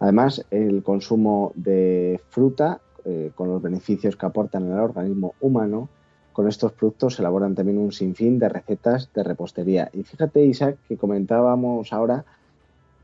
[0.00, 5.88] Además, el consumo de fruta, eh, con los beneficios que aportan al organismo humano,
[6.32, 9.88] con estos productos se elaboran también un sinfín de recetas de repostería.
[9.92, 12.24] Y fíjate, Isaac, que comentábamos ahora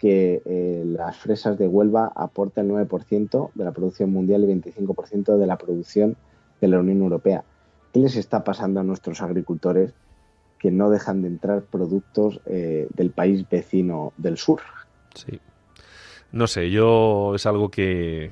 [0.00, 5.36] que eh, las fresas de Huelva aportan el 9% de la producción mundial y 25%
[5.36, 6.16] de la producción
[6.60, 7.44] de la Unión Europea.
[7.92, 9.92] ¿Qué les está pasando a nuestros agricultores
[10.58, 14.60] que no dejan de entrar productos eh, del país vecino del sur?
[15.14, 15.40] Sí.
[16.32, 18.30] No sé, yo es algo que,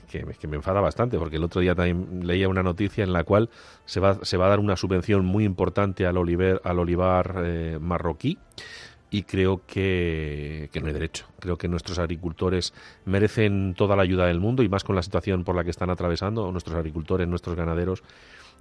[0.49, 3.51] me enfada bastante, porque el otro día también leía una noticia en la cual
[3.87, 7.79] se va, se va a dar una subvención muy importante al, oliver, al olivar eh,
[7.81, 8.39] marroquí
[9.11, 11.27] y creo que, no hay derecho.
[11.41, 15.45] Creo que nuestros agricultores merecen toda la ayuda del mundo y más con la situación
[15.45, 18.03] por la que están atravesando nuestros agricultores, nuestros ganaderos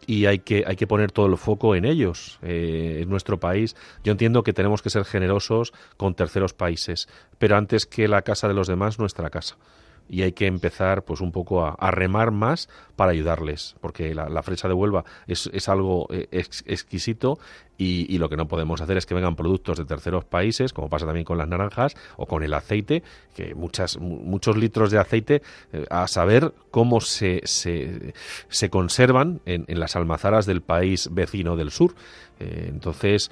[0.06, 3.76] y hay que, hay que poner todo el foco en ellos, eh, en nuestro país.
[4.04, 8.48] Yo entiendo que tenemos que ser generosos con terceros países, pero antes que la casa
[8.48, 9.58] de los demás, nuestra casa
[10.10, 14.43] y hay que empezar pues un poco a, remar más para ayudarles, porque la, la
[14.43, 17.39] fresa de Huelva es, es algo eh, exquisito
[17.78, 21.05] y, lo que no podemos hacer es que vengan productos de terceros países, como pasa
[21.05, 23.03] también con las naranjas o con el aceite,
[23.36, 28.14] que muchas, muchos litros de aceite, eh, a saber cómo se, se,
[28.49, 31.93] se conservan en, en, las almazaras del país vecino del sur.
[32.39, 33.30] Eh, entonces,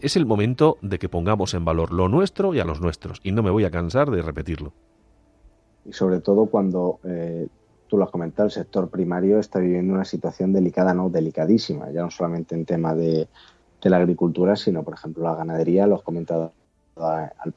[0.00, 3.32] es el momento de que pongamos en valor lo nuestro y a los nuestros, y
[3.32, 4.72] no me voy a cansar de repetirlo
[5.88, 7.46] y sobre todo cuando eh,
[7.88, 12.02] tú lo has comentado, el sector primario está viviendo una situación delicada, no delicadísima, ya
[12.02, 13.28] no solamente en tema de,
[13.82, 16.50] la agricultura, sino por ejemplo la ganadería, lo has comentado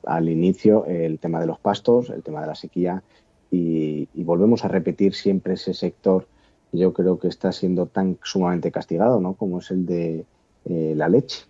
[0.06, 3.02] al, inicio, el tema de los pastos, el tema de la sequía
[3.50, 6.28] y, volvemos a repetir siempre ese sector
[6.70, 9.34] que yo creo que está siendo tan sumamente castigado, ¿no?
[9.34, 10.26] Como es el de
[10.66, 11.46] eh, la leche.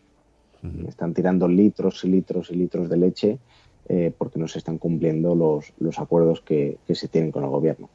[0.88, 3.40] Están tirando litros y litros y litros de leche
[3.90, 7.90] eh, porque no se están cumpliendo los, los acuerdos que, se tienen con el gobierno.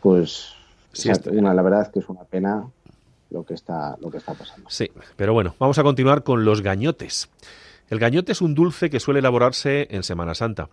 [0.00, 0.54] Pues
[1.32, 2.70] una, la verdad es que es una pena
[3.30, 4.70] lo que está lo que está pasando.
[4.70, 7.28] Sí, pero bueno, vamos a continuar con los gañotes.
[7.90, 10.68] El gañote es un dulce que suele elaborarse en Semana Santa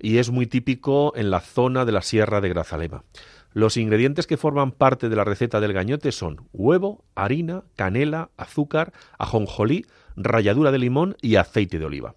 [0.00, 3.04] y es muy típico en la zona de la Sierra de Grazalema.
[3.52, 8.92] Los ingredientes que forman parte de la receta del gañote son huevo, harina, canela, azúcar,
[9.18, 9.86] ajonjolí,
[10.16, 12.16] ralladura de limón y aceite de oliva.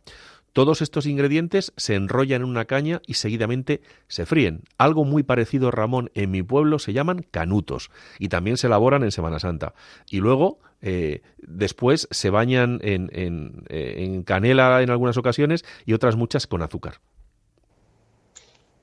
[0.58, 4.64] Todos estos ingredientes se enrollan en una caña y seguidamente se fríen.
[4.80, 9.12] Algo muy parecido, Ramón, en mi pueblo se llaman canutos y también se elaboran en
[9.12, 9.76] Semana Santa.
[10.10, 12.98] Y luego, eh, después, se bañan eh,
[13.70, 17.02] en canela en algunas ocasiones y otras muchas con azúcar.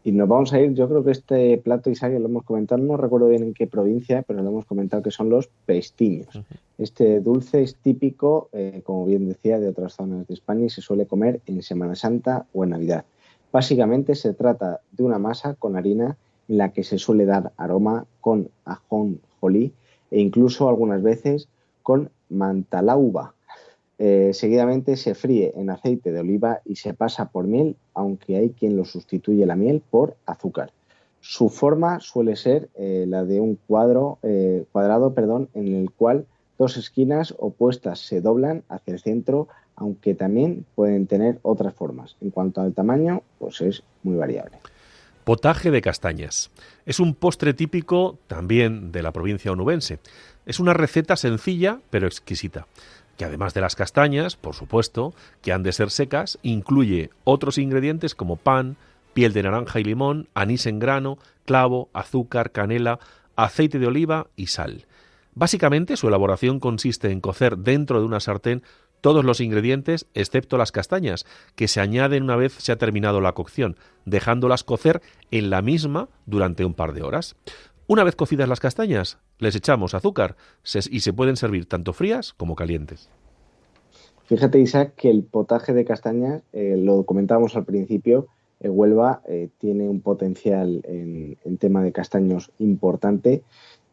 [0.06, 2.98] Y nos vamos a ir, yo creo que este plato, Isaac, lo hemos comentado, no
[2.98, 6.42] recuerdo bien en qué provincia, pero lo hemos comentado que son los pestiños.
[6.76, 10.82] Este dulce es típico, eh, como bien decía, de otras zonas de España y se
[10.82, 13.06] suele comer en Semana Santa o en Navidad.
[13.50, 18.04] Básicamente se trata de una masa con harina en la que se suele dar aroma
[18.20, 19.72] con ajón jolí
[20.10, 21.48] e incluso algunas veces
[21.82, 23.32] con mantalauba,
[23.98, 28.50] eh, seguidamente se fríe en aceite de oliva y se pasa por miel, aunque hay
[28.50, 30.72] quien lo sustituye la miel por azúcar.
[31.20, 36.26] Su forma suele ser eh, la de un cuadro, eh, cuadrado perdón, en el cual
[36.58, 42.16] dos esquinas opuestas se doblan hacia el centro, aunque también pueden tener otras formas.
[42.20, 44.58] En cuanto al tamaño, pues es muy variable.
[45.24, 46.50] Potaje de castañas.
[46.84, 49.98] Es un postre típico también de la provincia onubense.
[50.44, 52.66] Es una receta sencilla pero exquisita
[53.16, 58.14] que además de las castañas, por supuesto, que han de ser secas, incluye otros ingredientes
[58.14, 58.76] como pan,
[59.12, 62.98] piel de naranja y limón, anís en grano, clavo, azúcar, canela,
[63.36, 64.86] aceite de oliva y sal.
[65.34, 68.62] Básicamente su elaboración consiste en cocer dentro de una sartén
[69.00, 73.32] todos los ingredientes excepto las castañas, que se añaden una vez se ha terminado la
[73.32, 77.36] cocción, dejándolas cocer en la misma durante un par de horas.
[77.86, 80.36] Una vez cocidas las castañas, les echamos azúcar
[80.90, 83.10] y se pueden servir tanto frías como calientes.
[84.24, 88.28] Fíjate, Isaac, que el potaje de castañas, eh, lo comentábamos al principio,
[88.60, 93.42] eh, Huelva eh, tiene un potencial en, tema de castaños importante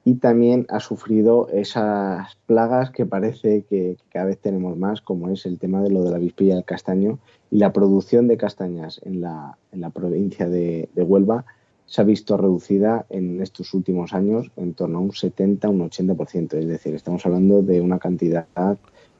[0.05, 5.45] y también ha sufrido esas plagas que parece que, cada vez tenemos más, como es
[5.45, 7.19] el tema de lo de la vispilla del castaño
[7.51, 9.57] y la producción de castañas en la,
[9.93, 11.43] provincia de Huelva
[11.91, 16.53] se ha visto reducida en estos últimos años en torno a un 70, un 80%.
[16.53, 18.45] Es decir, estamos hablando de una cantidad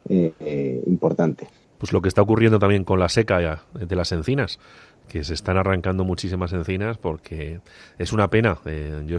[0.07, 1.49] eh, eh, importante.
[1.79, 4.57] Pues lo que está ocurriendo también con la seca de las encinas,
[5.09, 7.59] que se están arrancando muchísimas encinas porque
[7.97, 8.59] es una pena.
[8.65, 9.17] Eh, yo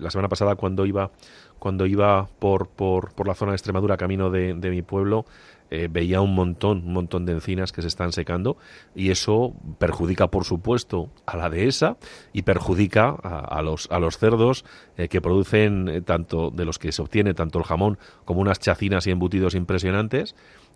[0.00, 1.10] la semana pasada cuando iba
[1.58, 5.26] cuando iba por, por, por la zona de Extremadura camino de, de mi pueblo
[5.70, 8.56] eh, veía un montón, un montón de encinas que se están secando
[8.94, 11.96] y eso perjudica, por supuesto, a la dehesa
[12.32, 14.64] y perjudica a, los, a los cerdos
[14.96, 18.58] eh, que producen eh, tanto de los que se obtiene tanto el jamón como unas
[18.58, 20.34] chacinas y embutidos impresionantes.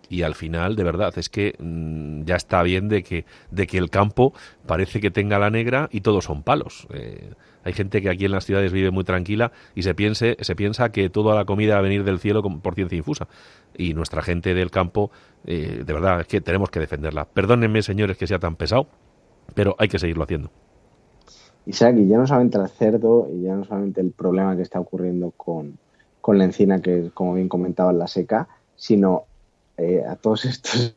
[0.09, 3.78] Y al final de verdad es que mm, ya está bien de que de que
[3.78, 4.32] el campo
[4.66, 6.86] parece que tenga la negra y todos son palos
[7.65, 10.93] hay gente que aquí en las ciudades vive muy tranquila y se, piense, se piensa
[10.93, 13.27] que toda la comida va a venir del cielo por ciencia infusa.
[13.77, 15.11] Y nuestra gente del campo,
[15.47, 17.25] eh, de verdad, es que tenemos que defenderla.
[17.25, 18.87] Perdónenme, señores, que sea tan pesado,
[19.55, 20.51] pero hay que seguirlo haciendo.
[21.67, 24.79] Isaac, y ya no solamente el cerdo y ya no solamente el problema que está
[24.79, 25.79] ocurriendo con,
[26.29, 29.25] la encina, que como bien comentaba la seca, sino
[29.79, 30.95] eh, a todos estos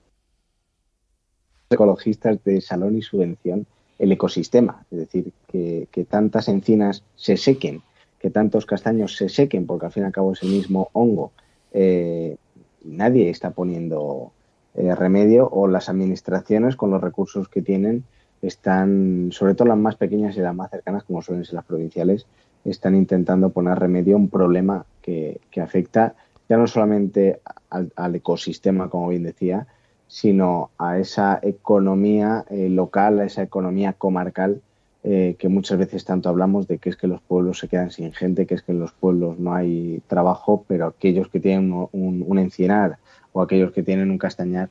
[1.69, 3.65] ecologistas de salón y subvención
[3.99, 7.81] el ecosistema, es decir, que, tantas encinas se sequen,
[8.19, 11.31] que tantos castaños se sequen, porque al fin y al cabo es el mismo hongo,
[11.73, 12.37] eh,
[12.83, 14.31] nadie está poniendo
[14.75, 18.03] eh, remedio o las administraciones con los recursos que tienen
[18.41, 22.27] están, sobre todo las más pequeñas y las más cercanas, como suelen ser las provinciales,
[22.63, 26.13] están intentando poner remedio a un problema que, afecta
[26.47, 29.67] ya no solamente al ecosistema, como bien decía,
[30.07, 34.61] sino a esa economía eh, local, a esa economía comarcal
[35.03, 38.11] eh, que muchas veces tanto hablamos de que es que los pueblos se quedan sin
[38.11, 42.25] gente, que es que en los pueblos no hay trabajo, pero aquellos que tienen un,
[42.27, 42.97] un encinar
[43.31, 44.69] o aquellos que tienen un castañar,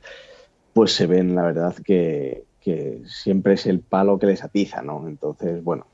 [0.75, 2.45] pues se ven, la verdad, que,
[3.07, 5.07] siempre es el palo que les atiza, ¿no?
[5.09, 5.87] Entonces, bueno,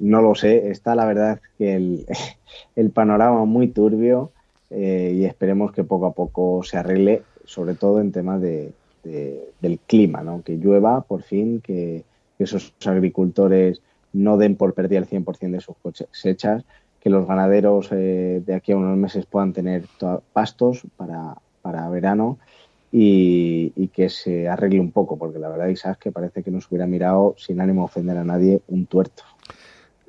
[0.00, 4.32] no lo sé, está la verdad que el, panorama muy turbio
[4.70, 8.72] eh, y esperemos que poco a poco se arregle sobre todo en temas de,
[9.02, 10.42] del clima, ¿no?
[10.42, 12.04] que llueva por fin, que,
[12.38, 13.80] esos agricultores
[14.12, 16.64] no den por perdida el 100% de sus cosechas,
[17.00, 19.84] que los ganaderos eh, de aquí a unos meses puedan tener
[20.32, 22.38] pastos para, para verano
[22.90, 26.86] y, que se arregle un poco, porque la verdad, Isaac, que parece que nos hubiera
[26.86, 29.22] mirado sin ánimo de ofender a nadie un tuerto.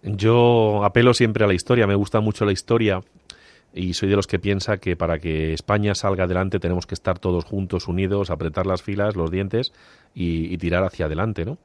[0.02, 3.02] Yo apelo siempre a la historia, me gusta mucho la historia
[3.74, 7.20] y soy de los que piensa que para que España salga adelante tenemos que estar
[7.20, 9.74] todos juntos, unidos, apretar las filas, los dientes
[10.14, 11.58] y, tirar hacia adelante, ¿no?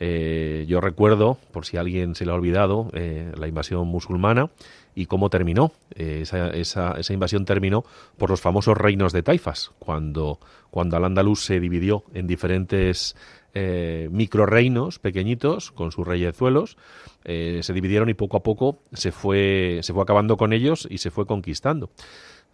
[0.00, 4.50] Eh, yo recuerdo, por si alguien se le ha olvidado, eh, la invasión musulmana
[4.94, 5.72] y cómo terminó.
[5.94, 6.24] Eh,
[6.54, 7.84] esa, invasión terminó
[8.18, 10.38] por los famosos reinos de taifas, cuando,
[10.70, 13.16] cuando al andaluz se dividió en diferentes
[13.54, 16.76] eh, microreinos pequeñitos con sus reyezuelos,
[17.24, 20.98] eh, se dividieron y poco a poco se fue, se fue acabando con ellos y
[20.98, 21.90] se fue conquistando.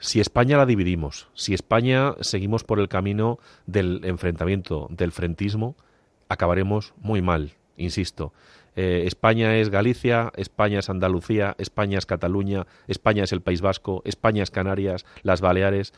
[0.01, 5.75] Si España la dividimos, si España seguimos por el camino del enfrentamiento, del frentismo,
[6.29, 8.33] acabaremos muy mal, insisto.
[8.77, 14.03] Eh, España es Galicia, España es Andalucía, España es Cataluña, España es el País Vasco,
[14.05, 15.93] España es Canarias, las Baleares,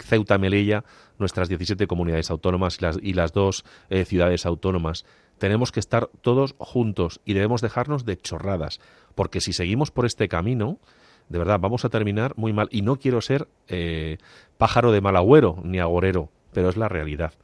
[0.00, 0.84] Ceuta, Melilla,
[1.18, 5.04] nuestras 17 comunidades autónomas y las, y las dos eh, ciudades autónomas.
[5.38, 8.80] Tenemos que estar todos juntos y debemos dejarnos de chorradas,
[9.14, 10.80] porque si seguimos por este camino,
[11.28, 12.68] de verdad, vamos a terminar muy mal.
[12.72, 14.18] Y no quiero ser eh,
[14.58, 17.34] pájaro de mal agüero ni agorero, pero es la realidad.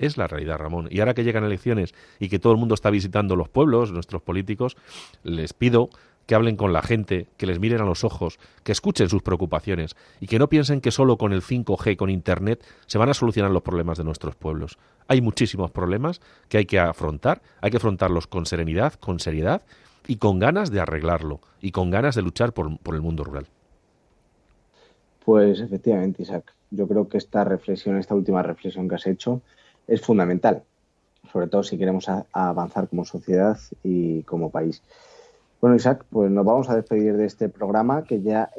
[0.00, 0.88] Es la realidad, Ramón.
[0.90, 4.22] Y ahora que llegan elecciones y que todo el mundo está visitando los pueblos, nuestros
[4.22, 4.78] políticos,
[5.24, 5.90] les pido
[6.26, 9.96] que hablen con la gente, que les miren a los ojos, que escuchen sus preocupaciones
[10.18, 13.50] y que no piensen que solo con el 5G, con Internet, se van a solucionar
[13.50, 14.78] los problemas de nuestros pueblos.
[15.06, 19.60] Hay muchísimos problemas que hay que afrontar, hay que afrontarlos con serenidad, con seriedad
[20.06, 23.48] y con ganas de arreglarlo y con ganas de luchar por, por el mundo rural.
[25.26, 26.54] Pues efectivamente, Isaac.
[26.70, 29.42] Yo creo que esta reflexión, esta última reflexión que has hecho,
[29.90, 30.62] es fundamental,
[31.32, 34.82] sobre todo si queremos avanzar como sociedad y como país.
[35.60, 38.50] Bueno, Isaac, pues nos vamos a despedir de este programa que ya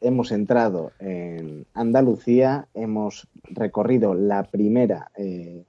[0.00, 5.62] hemos entrado en Andalucía, hemos recorrido la primera eh,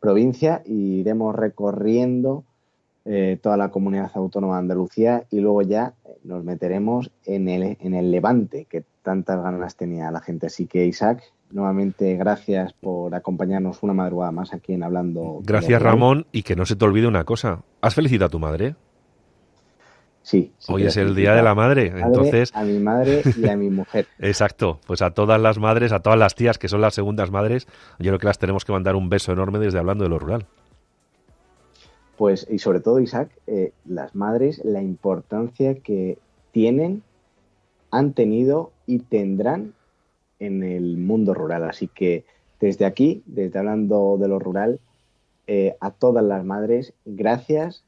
[0.00, 2.44] provincia y iremos recorriendo
[3.04, 5.94] eh, toda la comunidad autónoma de Andalucía y luego ya
[6.24, 10.46] nos meteremos en el, en el Levante, que tantas ganas tenía la gente.
[10.46, 15.40] Así que, Isaac, nuevamente gracias por acompañarnos una madrugada más aquí en Hablando.
[15.42, 17.62] Gracias, Ramón, y que no se te olvide una cosa.
[17.80, 18.74] ¿Has felicitado a tu madre?
[20.22, 22.50] Sí, sí, Hoy es el Día de la Madre, madre, entonces...
[22.54, 24.06] A mi madre y a mi mujer.
[24.18, 27.66] Exacto, pues a todas las madres, a todas las tías que son las segundas madres,
[27.98, 30.46] yo creo que las tenemos que mandar un beso enorme desde Hablando de lo Rural.
[32.18, 36.18] Pues, y sobre todo, Isaac, eh, las madres, la importancia que
[36.52, 37.02] tienen,
[37.90, 39.72] han tenido y tendrán
[40.38, 41.64] en el mundo rural.
[41.64, 42.24] Así que
[42.60, 44.80] desde aquí, desde Hablando de lo Rural,
[45.46, 47.84] eh, a todas las madres, gracias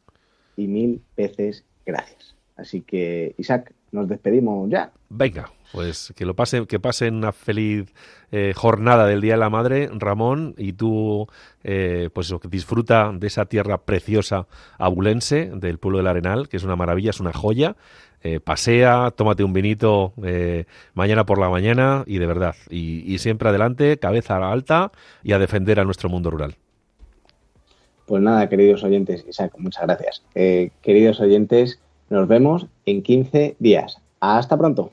[0.57, 2.37] y mil veces gracias.
[2.57, 4.93] Así que, Isaac, nos despedimos ya.
[5.09, 7.93] Venga, pues que lo pasen, que pasen una feliz
[8.31, 11.27] eh, jornada del Día de la Madre, Ramón, y tú,
[11.65, 14.47] eh, pues disfruta de esa tierra preciosa
[14.79, 17.77] abulense del pueblo del Arenal, que es una maravilla, es una joya.
[18.23, 23.49] Eh, pasea, tómate un vinito eh, mañana por la mañana y de verdad, y, siempre
[23.49, 24.93] adelante, cabeza alta
[25.23, 26.57] y a defender a nuestro mundo rural.
[28.05, 30.23] Pues nada, queridos oyentes, Isaac, muchas gracias.
[30.35, 33.99] Eh, queridos oyentes, nos vemos en 15 días.
[34.21, 34.93] Hasta pronto.